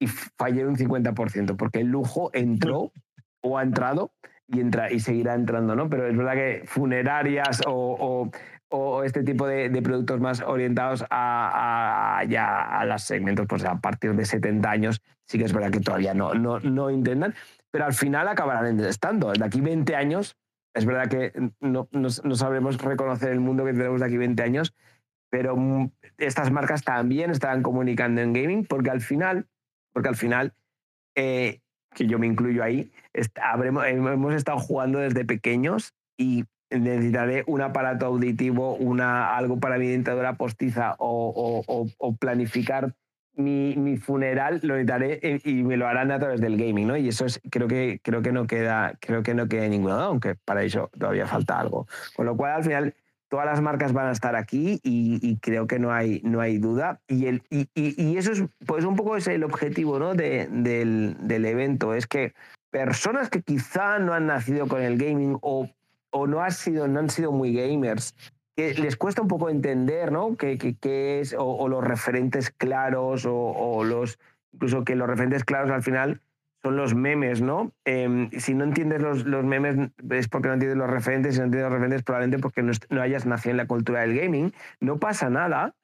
[0.00, 2.90] Y fallé un 50%, porque el lujo entró
[3.42, 4.10] o ha entrado
[4.48, 5.88] y, entra, y seguirá entrando, ¿no?
[5.88, 8.28] Pero es verdad que funerarias o,
[8.70, 13.76] o, este tipo de, de, productos más orientados a, ya a los segmentos, pues a
[13.76, 17.36] partir de 70 años, sí que es verdad que todavía no, no, no intentan,
[17.70, 19.32] pero al final acabarán estando.
[19.32, 20.36] De aquí 20 años
[20.76, 24.74] es verdad que no, no, sabremos reconocer el mundo que tenemos de aquí 20 años,
[25.30, 29.48] pero mm, estas marcas también estarán comunicando en gaming porque al final,
[29.92, 30.52] porque al final,
[31.16, 31.60] eh,
[31.94, 32.92] que yo me incluyo ahí,
[33.40, 39.86] habremos, hemos estado jugando desde pequeños y necesitaré un aparato auditivo, una, algo para mi
[39.86, 41.64] dentadura postiza o,
[42.20, 42.94] planificar
[43.36, 46.96] mi, mi, funeral lo editaré y me lo harán a través del gaming, ¿no?
[46.96, 50.34] Y eso es, creo que, creo que no queda, creo que no queda ninguna aunque
[50.34, 51.86] para eso todavía falta algo.
[52.14, 52.94] Con lo cual, al final,
[53.28, 57.00] todas las marcas van a estar aquí y, creo que no hay, no hay duda.
[57.08, 60.14] Y, el, y, y, eso es, pues un poco es el objetivo, ¿no?
[60.14, 62.34] De, del, del evento, es que
[62.70, 65.68] personas que quizá no han nacido con el gaming o,
[66.10, 68.14] o no, han sido, no han sido muy gamers,
[68.56, 70.36] les cuesta un poco entender, ¿no?
[70.36, 71.34] ¿Qué, es?
[71.38, 74.18] O, los referentes claros, o, los.
[74.52, 76.22] Incluso que los referentes claros al final
[76.62, 77.72] son los memes, ¿no?
[77.84, 81.46] Em, si no entiendes los, los, memes es porque no entiendes los referentes, si no
[81.46, 84.54] entiendes los referentes probablemente porque no, hayas nacido en la cultura del gaming.
[84.80, 85.74] No pasa nada,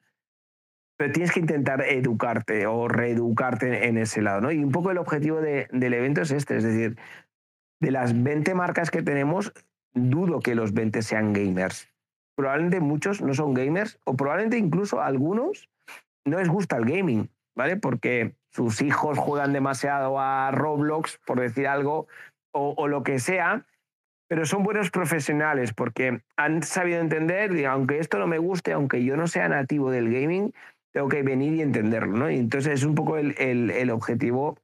[0.97, 4.51] pero tienes que intentar educarte o reeducarte en ese lado, ¿no?
[4.51, 6.97] Y un poco el objetivo del evento es este, es decir,
[7.79, 9.53] de las 20 marcas que tenemos,
[9.93, 11.92] dudo que los 20 sean gamers
[12.35, 15.69] probablemente muchos no son gamers o probablemente incluso algunos
[16.25, 17.77] no les gusta el gaming, ¿vale?
[17.77, 22.07] Porque sus hijos juegan demasiado a Roblox, por decir algo,
[22.55, 23.65] o, lo que sea,
[24.29, 29.03] pero son buenos profesionales porque han sabido entender, y aunque esto no me guste, aunque
[29.03, 30.53] yo no sea nativo del gaming,
[30.91, 32.29] tengo que venir y entenderlo, ¿no?
[32.29, 34.55] Y entonces es un poco el, el, objetivo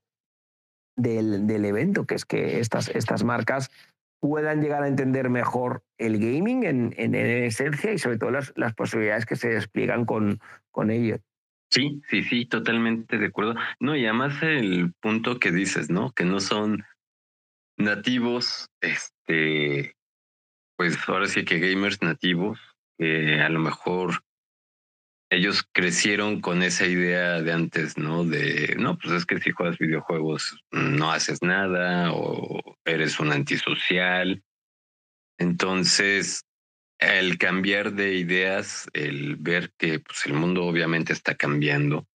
[0.95, 3.71] del, del, evento, que es que estas, estas marcas
[4.19, 8.73] puedan llegar a entender mejor el gaming en, en, esencia y sobre todo las, las,
[8.73, 10.39] posibilidades que se despliegan con,
[10.71, 11.19] con ello.
[11.71, 13.55] Sí, sí, sí, totalmente de acuerdo.
[13.79, 16.11] No, y además el punto que dices, ¿no?
[16.11, 16.83] Que no son
[17.77, 19.95] nativos, este,
[20.75, 22.59] pues ahora sí que gamers nativos,
[22.97, 24.23] que a lo mejor
[25.29, 28.25] ellos crecieron con esa idea de antes, ¿no?
[28.25, 34.43] De, no, pues es que si juegas videojuegos no haces nada o eres un antisocial.
[35.37, 36.45] Entonces,
[36.99, 42.07] el cambiar de ideas, el ver que pues, el mundo obviamente está cambiando.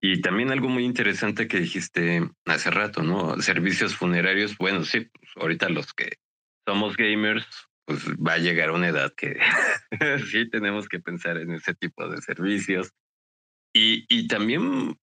[0.00, 3.40] Y también algo muy interesante que dijiste hace rato, ¿no?
[3.40, 6.18] Servicios funerarios, bueno, sí, pues, ahorita los que
[6.66, 7.46] somos gamers,
[7.86, 9.38] pues va a llegar una edad que
[10.30, 12.92] sí tenemos que pensar en ese tipo de servicios.
[13.72, 14.98] Y, y también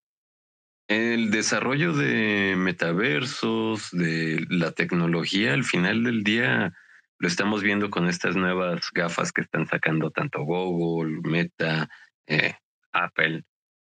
[0.90, 6.74] el desarrollo de metaversos, de la tecnología, al final del día
[7.20, 11.90] lo estamos viendo con estas nuevas gafas que están sacando tanto Google, Meta,
[12.28, 12.56] eh,
[12.92, 13.44] Apple.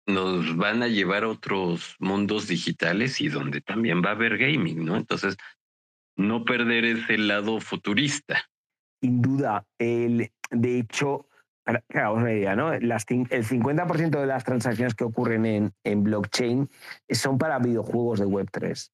[0.07, 4.85] Nos van a llevar a otros mundos digitales y donde también va a haber gaming,
[4.85, 4.97] ¿no?
[4.97, 5.37] Entonces,
[6.17, 8.51] no perder ese lado futurista
[9.03, 11.27] sin duda, el, de hecho,
[11.89, 16.71] claro, una idea, el 50% de las transacciones que ocurren en, blockchain
[17.11, 18.91] son para videojuegos de Web3.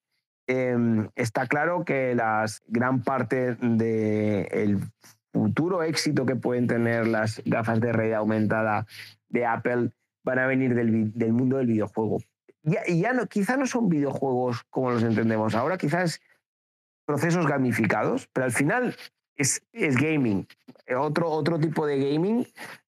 [0.47, 4.81] Em, está claro que las gran parte del
[5.31, 8.87] futuro éxito que pueden tener las gafas de realidad aumentada
[9.29, 9.91] de Apple
[10.25, 12.19] van a venir del, del mundo del videojuego.
[12.63, 16.21] Ya, ya no, quizá no son videojuegos como los entendemos ahora, quizás
[17.07, 18.97] procesos gamificados, pero al final
[19.39, 20.47] es, es gaming,
[20.97, 22.47] otro, otro tipo de gaming,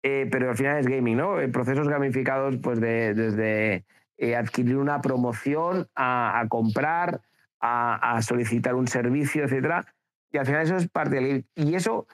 [0.03, 1.39] eh, pero al final es gaming, ¿no?
[1.39, 3.86] Eh, procesos gamificados pues de, desde
[4.17, 7.21] eh, adquirir una promoción a, comprar,
[7.60, 9.86] a, a, solicitar un servicio, etcétera.
[10.32, 11.45] Y al final eso es parte del.
[11.56, 12.08] Y eso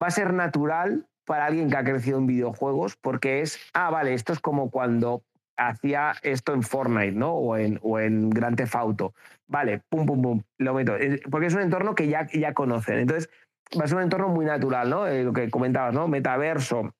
[0.00, 4.14] va a ser natural para alguien que ha crecido en videojuegos porque es, ah, vale,
[4.14, 5.22] esto es como cuando
[5.68, 7.34] hacía esto en Fortnite, ¿no?
[7.34, 9.14] O en, o en Grand Theft Auto.
[9.46, 10.94] Vale, pum, pum, pum, lo meto.
[11.30, 12.98] Porque es un entorno que ya, ya conocen.
[12.98, 13.30] Entonces,
[13.78, 15.06] va a ser un entorno muy natural, ¿no?
[15.06, 16.08] Eh, lo que comentabas, ¿no?
[16.08, 16.94] Metaverso,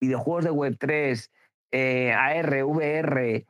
[0.00, 1.30] videojuegos de Web3,
[1.72, 3.46] eh, AR, VR.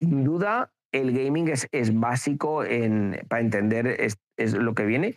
[0.00, 5.16] Sin duda, el gaming es, es básico en, para entender es, es lo que viene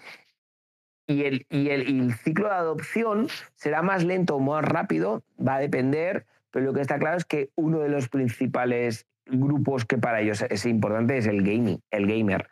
[1.10, 5.60] y el, y el, ciclo de adopción será más lento o más rápido, va a
[5.60, 10.22] depender, pero lo que está claro es que uno de los principales grupos que para
[10.22, 12.50] ellos es importante es el gaming, el gamer.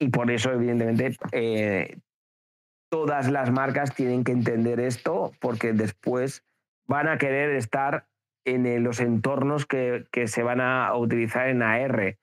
[0.00, 1.98] Y por eso, evidentemente, eh,
[2.90, 6.44] todas las marcas tienen que entender esto porque después
[6.86, 8.06] van a querer estar
[8.44, 12.18] en los entornos que, que se van a utilizar en AR,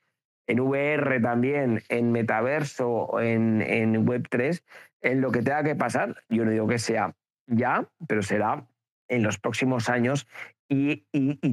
[0.48, 4.62] en VR también, en metaverso, en, en Web3
[5.02, 6.24] en lo que tenga que pasar.
[6.30, 7.16] Yo no digo que sea
[7.48, 8.68] ya, pero será
[9.10, 10.28] en los próximos años
[10.70, 11.04] y,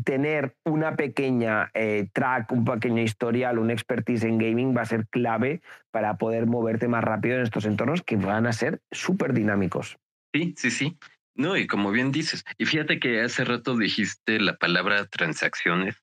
[0.05, 5.09] tener una pequeña eh, track, un pequeño historial, un expertise en gaming va a ser
[5.09, 9.97] clave para poder moverte más rápido en estos entornos que van a ser súper dinámicos.
[10.35, 10.99] Sí, sí, sí.
[11.35, 16.03] No, y como bien dices, y fíjate que hace rato dijiste la palabra transacciones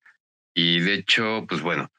[0.56, 1.89] y de hecho, pues bueno,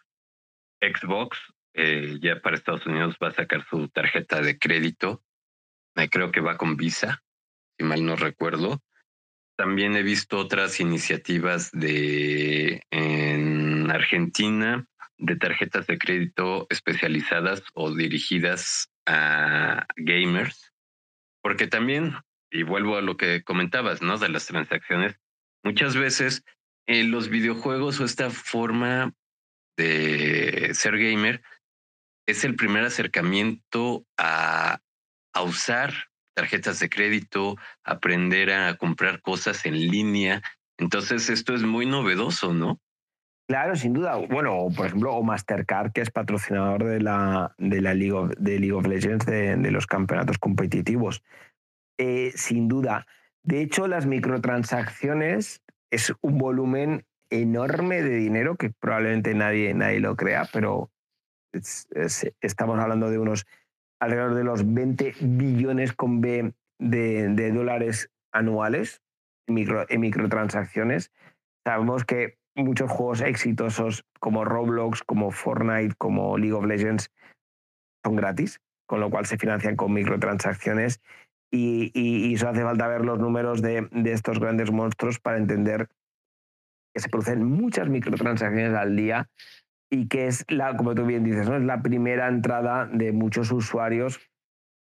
[0.81, 1.38] Xbox
[1.75, 5.25] eh, ya para Estados Unidos va a sacar su tarjeta de crédito
[6.11, 7.23] creo que va con Visa,
[7.79, 8.81] si mal no recuerdo.
[9.57, 14.87] También he visto otras iniciativas de en Argentina
[15.17, 20.73] de tarjetas de crédito especializadas o dirigidas a gamers,
[21.40, 22.14] porque también,
[22.51, 24.19] y vuelvo a lo que comentabas, ¿no?
[24.19, 25.17] De las transacciones,
[25.62, 26.43] muchas veces
[26.87, 29.12] en los videojuegos o esta forma
[29.77, 31.43] de ser gamer
[32.27, 34.81] es el primer acercamiento a
[35.35, 35.93] a usar
[36.35, 40.42] tarjetas de crédito, aprender a comprar cosas en línea.
[40.79, 42.81] Entonces, esto es muy novedoso, ¿no?
[43.47, 44.16] Claro, sin duda.
[44.16, 48.59] Bueno, por ejemplo, o Mastercard, que es patrocinador de la, de la League, of, de
[48.59, 51.23] League of Legends, de, los campeonatos competitivos.
[51.99, 53.07] Eh, sin duda.
[53.42, 60.16] De hecho, las microtransacciones es un volumen enorme de dinero que probablemente nadie, nadie lo
[60.16, 60.90] crea, pero
[62.40, 63.47] estamos hablando de unos
[64.05, 69.03] alrededor de los 20 billones con B de, dólares anuales
[69.49, 71.11] en, micro, en microtransacciones.
[71.67, 77.11] Sabemos que muchos juegos exitosos como Roblox, como Fortnite, como League of Legends
[78.05, 81.01] son gratis, con lo cual se financian con microtransacciones
[81.51, 85.88] y, y, eso hace falta ver los números de, estos grandes monstruos para entender
[86.93, 89.29] que se producen muchas microtransacciones al día
[89.90, 91.57] y que es, la, como tú bien dices, ¿no?
[91.57, 94.20] es la primera entrada de muchos usuarios,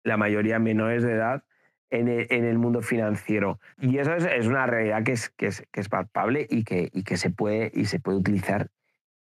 [0.05, 1.45] la mayoría menores de edad,
[1.91, 3.61] en el, en el mundo financiero.
[3.79, 6.89] Y eso es, es, una realidad que es, que es, que es palpable y que,
[6.93, 8.71] y que se, puede, y se puede utilizar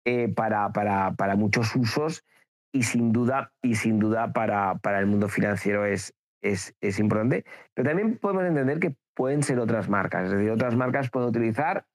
[0.05, 2.23] eh, para, para, para, muchos usos
[2.71, 7.43] y sin duda, y sin duda para, para el mundo financiero es, es, es importante.
[7.73, 11.85] Pero también podemos entender que pueden ser otras marcas, es decir, otras marcas pueden utilizar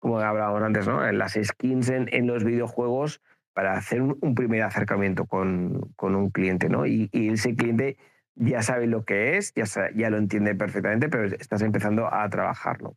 [0.00, 1.06] como hablábamos antes, ¿no?
[1.06, 3.20] en las skins en, los videojuegos
[3.52, 6.68] para hacer un, primer acercamiento con, con, un cliente.
[6.68, 6.86] ¿no?
[6.86, 7.96] Y, y, ese cliente
[8.34, 12.96] ya sabe lo que es, ya, ya lo entiende perfectamente, pero estás empezando a trabajarlo.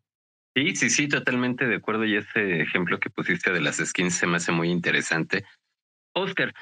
[0.56, 2.06] Sí, sí, sí, totalmente de acuerdo.
[2.06, 5.46] Y ese ejemplo que pusiste de las skins se me hace muy interesante.
[6.16, 6.54] Oscar,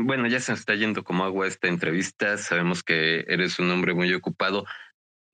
[0.00, 2.38] bueno, ya se está yendo como agua esta entrevista.
[2.38, 4.64] Sabemos que eres un hombre muy ocupado.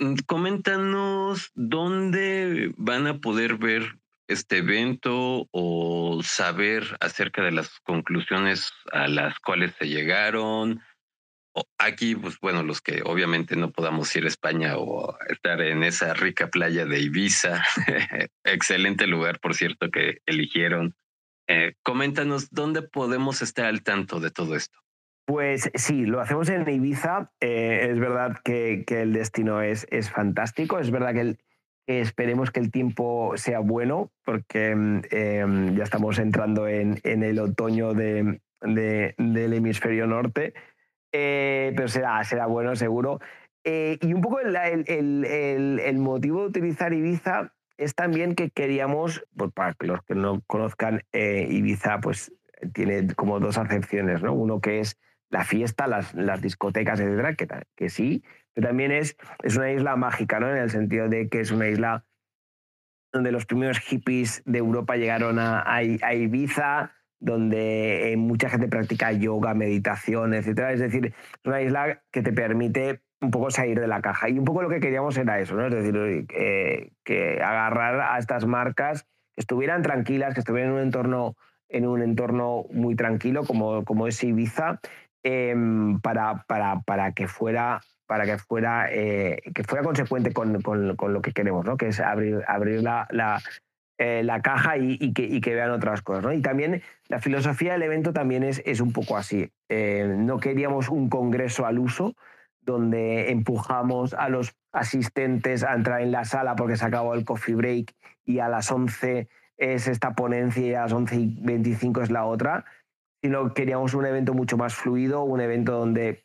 [0.01, 3.99] Mm, coméntanos dónde van a poder ver
[4.33, 10.81] este evento o saber acerca de las conclusiones a las cuales se llegaron.
[11.79, 16.15] Aquí, pues bueno, los que obviamente no podamos ir a España o estar en esa
[16.15, 17.63] rica playa de Ibiza,
[18.45, 20.95] excelente lugar, por cierto, que eligieron.
[21.49, 24.79] Eh, coméntanos dónde podemos estar al tanto de todo esto.
[25.27, 27.31] Pues sí, lo hacemos en Ibiza.
[27.41, 30.79] Eh, es verdad que, que, el destino es, es fantástico.
[30.79, 31.39] Es verdad que el,
[31.87, 37.39] esperemos que el tiempo sea bueno, porque mm, em, ya estamos entrando en, en el
[37.39, 40.55] otoño de, del hemisferio norte,
[41.13, 43.21] eh, pero será, será bueno seguro.
[43.65, 49.25] Eh, y un poco el, el, el, motivo de utilizar Ibiza es también que queríamos,
[49.37, 52.33] pues para los que no conozcan, eh, Ibiza pues
[52.75, 54.33] tiene como dos acepciones, ¿no?
[54.33, 54.99] Uno que es
[55.33, 57.35] la fiesta, las, discotecas, etcétera,
[57.75, 58.23] que, sí,
[58.53, 60.51] pero también es, es una isla mágica, ¿no?
[60.51, 62.05] En el sentido de que es una isla
[63.13, 69.55] donde los primeros hippies de Europa llegaron a, Ibiza, donde eh, mucha gente practica yoga,
[69.55, 70.73] meditación, etcétera.
[70.73, 74.29] Es decir, es una isla que te permite un poco salir de la caja.
[74.29, 75.67] Y un poco lo que queríamos era eso, ¿no?
[75.67, 79.05] Es decir, que agarrar a estas marcas
[79.35, 81.37] que estuvieran tranquilas, que estuvieran en un entorno,
[81.71, 84.81] en un entorno muy tranquilo como, como es Ibiza,
[85.23, 90.97] em, para, para, para que fuera para que fuera, eh, que fuera consecuente con, con,
[90.97, 91.79] con, lo que queremos, ¿no?
[91.79, 93.41] que es abrir, abrir la, la,
[93.97, 96.23] eh, la caja y, y, que, y, que, vean otras cosas.
[96.23, 96.33] ¿no?
[96.35, 99.51] Y también la filosofía del evento también es, es un poco así.
[99.71, 102.15] no queríamos un congreso al uso,
[102.61, 107.55] donde empujamos a los asistentes a entrar en la sala porque se acabó el coffee
[107.55, 107.95] break
[108.25, 112.25] y a las 11 es esta ponencia y a las 11 y 25 es la
[112.25, 112.65] otra,
[113.23, 116.25] sino queríamos un evento mucho más fluido, un evento donde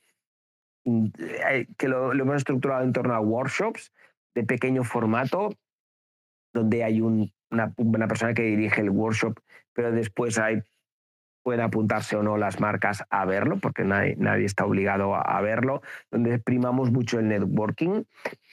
[0.85, 3.93] mm, eh, que lo, hemos estructurado en torno a workshops
[4.35, 5.49] de pequeño formato,
[6.53, 7.31] donde hay una,
[7.77, 9.39] una persona que dirige el workshop,
[9.73, 10.63] pero después hay
[11.47, 15.81] pueden apuntarse o no las marcas a verlo, porque nadie, nadie está obligado a, verlo,
[16.11, 18.03] donde primamos mucho el networking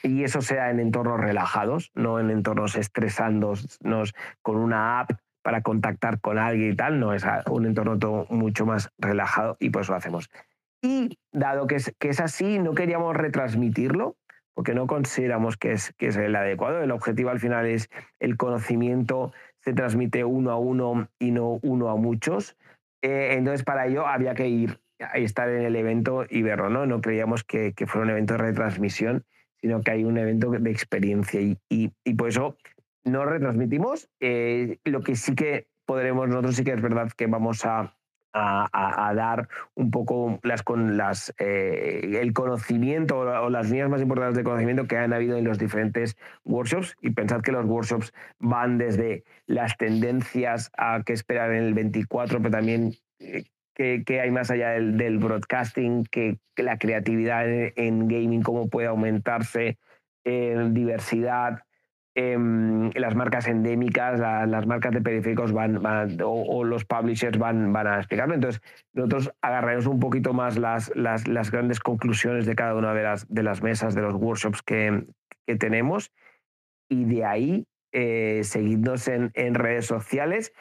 [0.05, 5.11] y eso sea en entornos relajados, no en entornos estresándonos con una app
[5.45, 9.71] para contactar con alguien y tal, no es un entorno todo mucho más relajado y
[9.71, 10.31] por eso lo hacemos.
[10.83, 14.17] Y dado que es, que es así, no queríamos retransmitirlo,
[14.55, 16.83] porque no consideramos que es, que es el adecuado.
[16.83, 17.91] El objetivo al final es
[18.21, 19.33] el conocimiento
[19.65, 22.57] se transmite uno a uno y no uno a muchos.
[23.03, 26.87] Eh, entonces, para ello había que ir a estar en el evento y verlo, ¿no?
[26.87, 29.25] No creíamos que, que fuera un evento de retransmisión,
[29.61, 32.57] sino que hay un evento de experiencia y, y, por eso
[33.05, 34.09] no retransmitimos.
[34.21, 37.97] Eh, lo que sí que podremos, nosotros sí que es verdad que vamos a,
[38.35, 44.37] a, dar un poco las, con las, eh, el conocimiento o las líneas más importantes
[44.37, 48.79] de conocimiento que han habido en los diferentes workshops y pensad que los workshops van
[48.79, 53.45] desde las tendencias a qué esperar en el 24, pero también eh,
[53.75, 59.79] qué, hay más allá del, broadcasting, que, la creatividad en, gaming, cómo puede aumentarse,
[60.25, 61.65] en diversidad,
[62.15, 65.81] em, las marcas endémicas, las marcas de periféricos van,
[66.23, 68.35] o, los publishers van, van a explicarlo.
[68.35, 68.61] Entonces,
[68.93, 73.27] nosotros agarraremos un poquito más las, las, las, grandes conclusiones de cada una de las,
[73.29, 75.07] de las mesas, de los workshops que,
[75.47, 76.13] que tenemos,
[76.89, 80.53] y de ahí eh, seguidnos en, en redes sociales.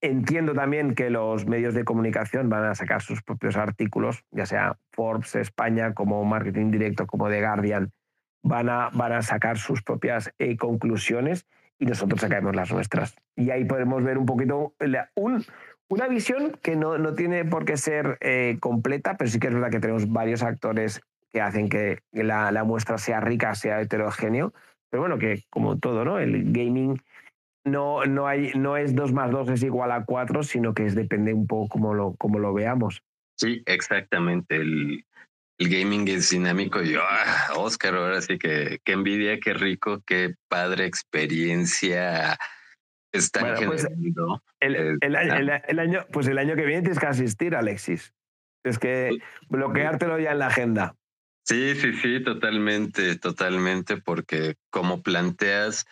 [0.00, 4.78] Entiendo también que los medios de comunicación van a sacar sus propios artículos, ya sea
[4.90, 7.92] Forbes España como Marketing Directo como The Guardian,
[8.44, 11.46] van a, van a sacar sus propias eh, conclusiones
[11.78, 13.16] y nosotros sacaremos las nuestras.
[13.34, 14.74] Y ahí podemos ver un poquito
[15.14, 15.44] un,
[15.88, 19.54] una visión que no, no, tiene por qué ser eh, completa, pero sí que es
[19.54, 21.00] verdad que tenemos varios actores
[21.32, 24.52] que hacen que la, la muestra sea rica, sea heterogéneo,
[24.90, 26.20] pero bueno, que como todo, ¿no?
[26.20, 27.02] El gaming
[27.64, 30.94] no, no, hay, no es 2 más 2 es igual a 4, sino que es,
[30.94, 33.02] depende un poco cómo lo, cómo lo veamos.
[33.36, 34.56] Sí, exactamente.
[34.56, 35.04] El,
[35.58, 40.34] el gaming es dinámico y ah, Oscar, ahora sí que qué envidia, qué rico, qué
[40.48, 42.36] padre experiencia
[43.12, 43.86] está bueno, pues
[44.60, 48.12] el, el, el, año, pues el año que viene tienes que asistir, Alexis.
[48.64, 50.96] Es que bloqueártelo ya en la agenda.
[51.46, 55.84] Sí, sí, sí, totalmente, totalmente, porque como planteas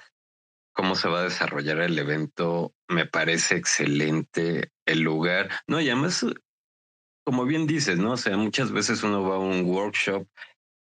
[0.72, 5.50] cómo se va a desarrollar el evento, me parece excelente el lugar.
[5.66, 6.24] No, y además,
[7.24, 8.12] como bien dices, ¿no?
[8.12, 10.26] O sea, muchas veces uno va a un workshop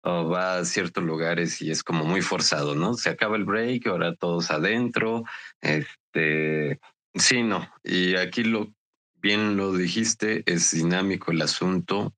[0.03, 2.95] o va a ciertos lugares y es como muy forzado, ¿no?
[2.95, 5.25] Se acaba el break, ahora todos adentro.
[5.61, 6.81] Este,
[7.15, 7.69] sí, no.
[7.83, 8.73] Y aquí lo
[9.17, 12.15] bien lo dijiste, es dinámico el asunto.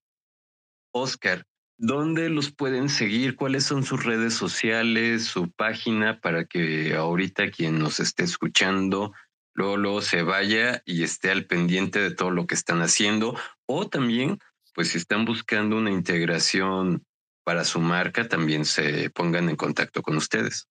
[0.92, 1.44] Oscar,
[1.84, 3.34] ¿Dónde los pueden seguir?
[3.34, 9.12] ¿Cuáles son sus redes sociales, su página para que ahorita quien nos esté escuchando
[9.54, 13.36] luego, se vaya y esté al pendiente de todo lo que están haciendo?
[13.66, 14.38] O también,
[14.74, 17.04] pues si están buscando una integración
[17.44, 20.68] para su marca, también se pongan en contacto con ustedes.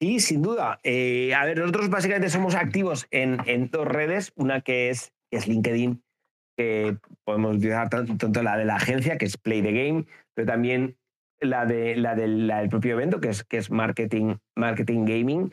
[0.00, 0.78] Sí, sin duda.
[0.82, 5.46] Eh, a ver, nosotros básicamente somos activos en, en dos redes, una que es, es
[5.46, 6.02] LinkedIn,
[6.56, 10.96] que podemos utilizar tanto, la de la agencia, que es Play the Game, pero también
[11.40, 15.52] la, de, la, del propio evento, que es, que es Marketing, marketing Gaming,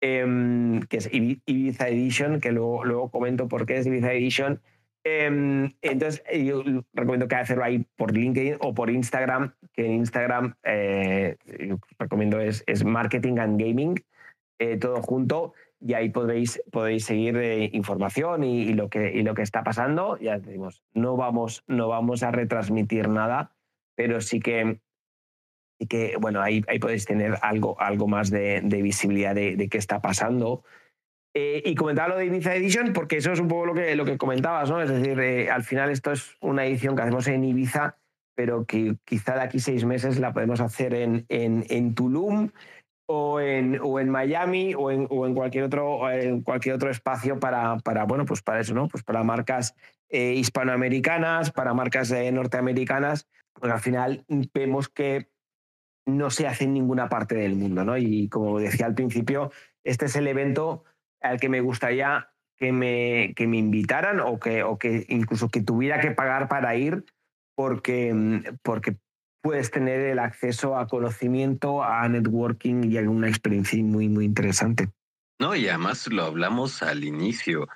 [0.00, 4.60] em, que es Ibiza Edition, que luego, luego comento por qué es Ibiza Edition.
[5.04, 10.54] Em, entonces, yo recomiendo que hacerlo ahí por LinkedIn o por Instagram, que en Instagram
[10.64, 11.36] eh,
[11.98, 13.94] recomiendo es, es Marketing and Gaming.
[14.58, 17.36] eh, todo junto y ahí podréis, podéis seguir
[17.72, 20.18] información y, lo que, y lo que está pasando.
[20.18, 23.52] Ya decimos, no vamos, no vamos a retransmitir nada,
[23.94, 24.80] pero sí que,
[25.78, 30.00] sí que bueno, ahí, ahí podéis tener algo, algo más de, visibilidad de, qué está
[30.00, 30.64] pasando.
[31.34, 34.06] Eh, y comentaba lo de Ibiza Edition, porque eso es un poco lo que, lo
[34.06, 34.80] que comentabas, ¿no?
[34.80, 37.98] Es decir, eh, al final esto es una edición que hacemos en Ibiza,
[38.34, 42.50] pero que quizá de aquí seis meses la podemos hacer en, en, en Tulum
[43.06, 47.38] o en, o en Miami o en, o en, cualquier otro, en cualquier otro espacio
[47.38, 48.88] para, para, bueno, pues para eso, ¿no?
[48.88, 49.74] Pues para marcas
[50.08, 55.28] eh, hispanoamericanas, para marcas eh, norteamericanas, porque al final vemos que
[56.06, 57.98] no se hace en ninguna parte del mundo, ¿no?
[57.98, 59.50] Y como decía al principio,
[59.84, 60.84] este es el evento
[61.20, 65.60] al que me gustaría que me, que me invitaran o que, o que incluso que
[65.60, 67.04] tuviera que pagar para ir
[67.54, 68.96] porque, porque
[69.42, 74.88] puedes tener el acceso a conocimiento, a networking y a una experiencia muy, muy interesante.
[75.38, 77.66] No, y además lo hablamos al inicio.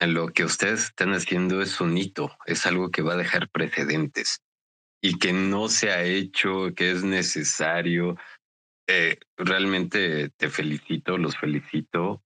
[0.00, 4.42] Lo que ustedes están haciendo es un hito, es algo que va a dejar precedentes
[5.02, 8.16] y que no se ha hecho, que es necesario.
[8.88, 12.22] Eh, realmente te felicito, los felicito.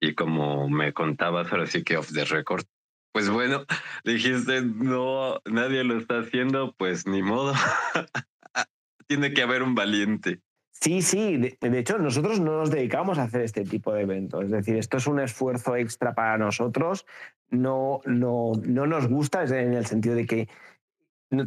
[0.00, 2.64] Y como me contabas ahora sí que off the record,
[3.12, 3.64] pues bueno,
[4.04, 7.54] dijiste, no, nadie lo está haciendo, pues ni modo.
[9.06, 10.40] Tiene que haber un valiente.
[10.72, 14.50] Sí, sí, de, hecho nosotros no nos dedicamos a hacer este tipo de eventos, es
[14.50, 17.06] decir, esto es un esfuerzo extra para nosotros,
[17.48, 20.48] no, no, no nos gusta en el sentido de que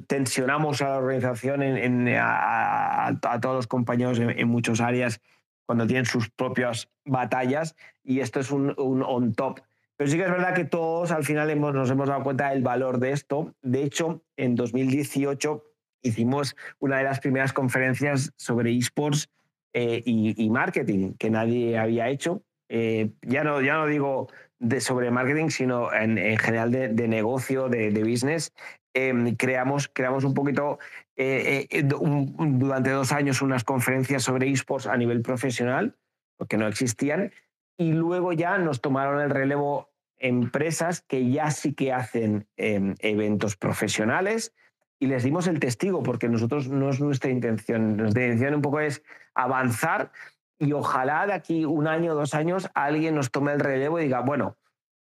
[0.08, 5.22] tensionamos a la organización, en, a, todos los compañeros en, muchas áreas
[5.66, 9.60] cuando tienen sus propias batallas y esto es un, un on top
[9.98, 12.62] pero sí que es verdad que todos al final hemos, nos hemos dado cuenta del
[12.62, 13.56] valor de esto.
[13.64, 15.64] De hecho, en 2018
[16.04, 19.28] hicimos una de las primeras conferencias sobre esports
[19.74, 22.44] eh, y, marketing que nadie había hecho.
[22.70, 24.28] Eh, ya, no, ya no digo
[24.60, 28.54] de sobre marketing, sino en, general de, negocio, de, business.
[29.00, 30.80] Em, creamos, creamos un poquito
[31.16, 35.96] eh, durante dos años unas conferencias sobre esports a nivel profesional,
[36.36, 37.32] porque no existían,
[37.78, 43.56] y luego ya nos tomaron el relevo empresas que ya sí que hacen em, eventos
[43.56, 44.56] profesionales
[44.98, 47.98] y les dimos el testigo porque nosotros no es nuestra intención.
[47.98, 49.04] Nuestra intención un poco es
[49.36, 50.12] avanzar
[50.58, 54.22] y ojalá de aquí un año, dos años, alguien nos tome el relevo y diga,
[54.22, 54.58] bueno,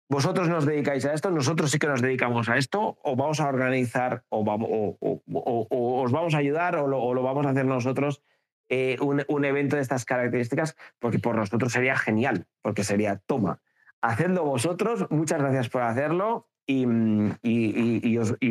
[0.09, 3.48] vosotros nos dedicáis a esto, nosotros sí que nos dedicamos a esto, o vamos a
[3.48, 4.40] organizar, o,
[5.70, 8.22] os vamos a ayudar, o lo, vamos a hacer nosotros
[8.68, 13.61] eh, un, evento de estas características, porque por nosotros sería genial, porque sería, toma,
[14.00, 16.84] hacedlo vosotros, muchas gracias por hacerlo y,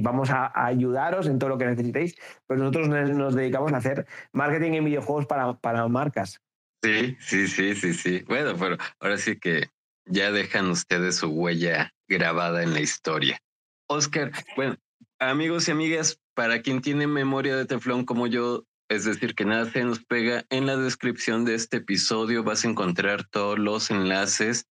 [0.02, 2.16] vamos a, ayudaros en todo lo que necesitéis,
[2.48, 6.42] pero nosotros nos, dedicamos a hacer marketing en videojuegos para, para marcas.
[6.84, 8.24] Sí, sí, sí, sí, sí.
[8.28, 9.70] Bueno, pero ahora sí que
[10.06, 13.40] ya dejan ustedes su huella grabada en la historia.
[13.88, 14.78] Oscar, bueno,
[15.20, 19.70] amigos y amigas, para quien tiene memoria de teflón como yo, es decir, que nada
[19.72, 20.46] se nos pega.
[20.50, 24.66] En la descripción de este episodio vas a encontrar todos los enlaces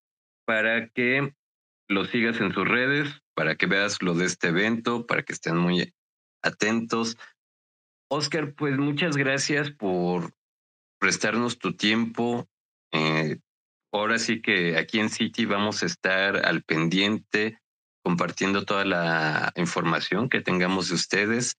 [0.47, 1.33] para que
[1.89, 5.57] lo sigas en sus redes, para que veas lo de este evento, para que estén
[5.57, 5.93] muy
[6.43, 7.17] atentos.
[8.11, 10.33] Oscar, pues muchas gracias por
[11.01, 12.49] prestarnos tu tiempo.
[12.93, 13.39] Eh,
[13.99, 17.59] ahora sí que aquí en City vamos a estar al pendiente
[18.03, 21.57] compartiendo toda la información que tengamos de ustedes.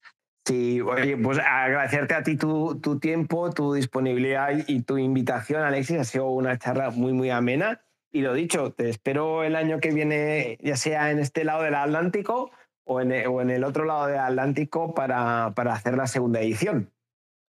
[0.47, 5.97] Sí, oye, pues agradecerte a ti tu, tu tiempo, tu disponibilidad y tu invitación, Alexis.
[5.97, 7.81] Ha sido una charla muy, muy amena.
[8.11, 11.73] Y lo dicho, te espero el año que viene, ya sea en este lado del
[11.73, 12.51] Atlántico
[12.86, 16.91] o en, el otro lado del Atlántico para, para hacer la segunda edición.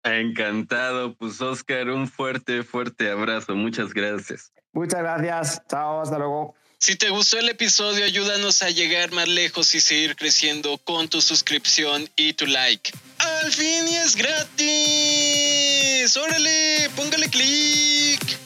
[0.05, 3.55] Encantado, pues Oscar, un fuerte, fuerte abrazo.
[3.55, 4.51] Muchas gracias.
[4.71, 5.61] Muchas gracias.
[5.67, 6.53] Chao, hasta luego.
[6.77, 11.21] Si te gustó el episodio, ayúdanos a llegar más lejos y seguir creciendo con tu
[11.21, 12.91] suscripción y tu like.
[13.17, 14.55] ¡Al fin y es gratis!
[16.17, 16.87] ¡Órale!
[16.95, 18.44] ¡Póngale clic!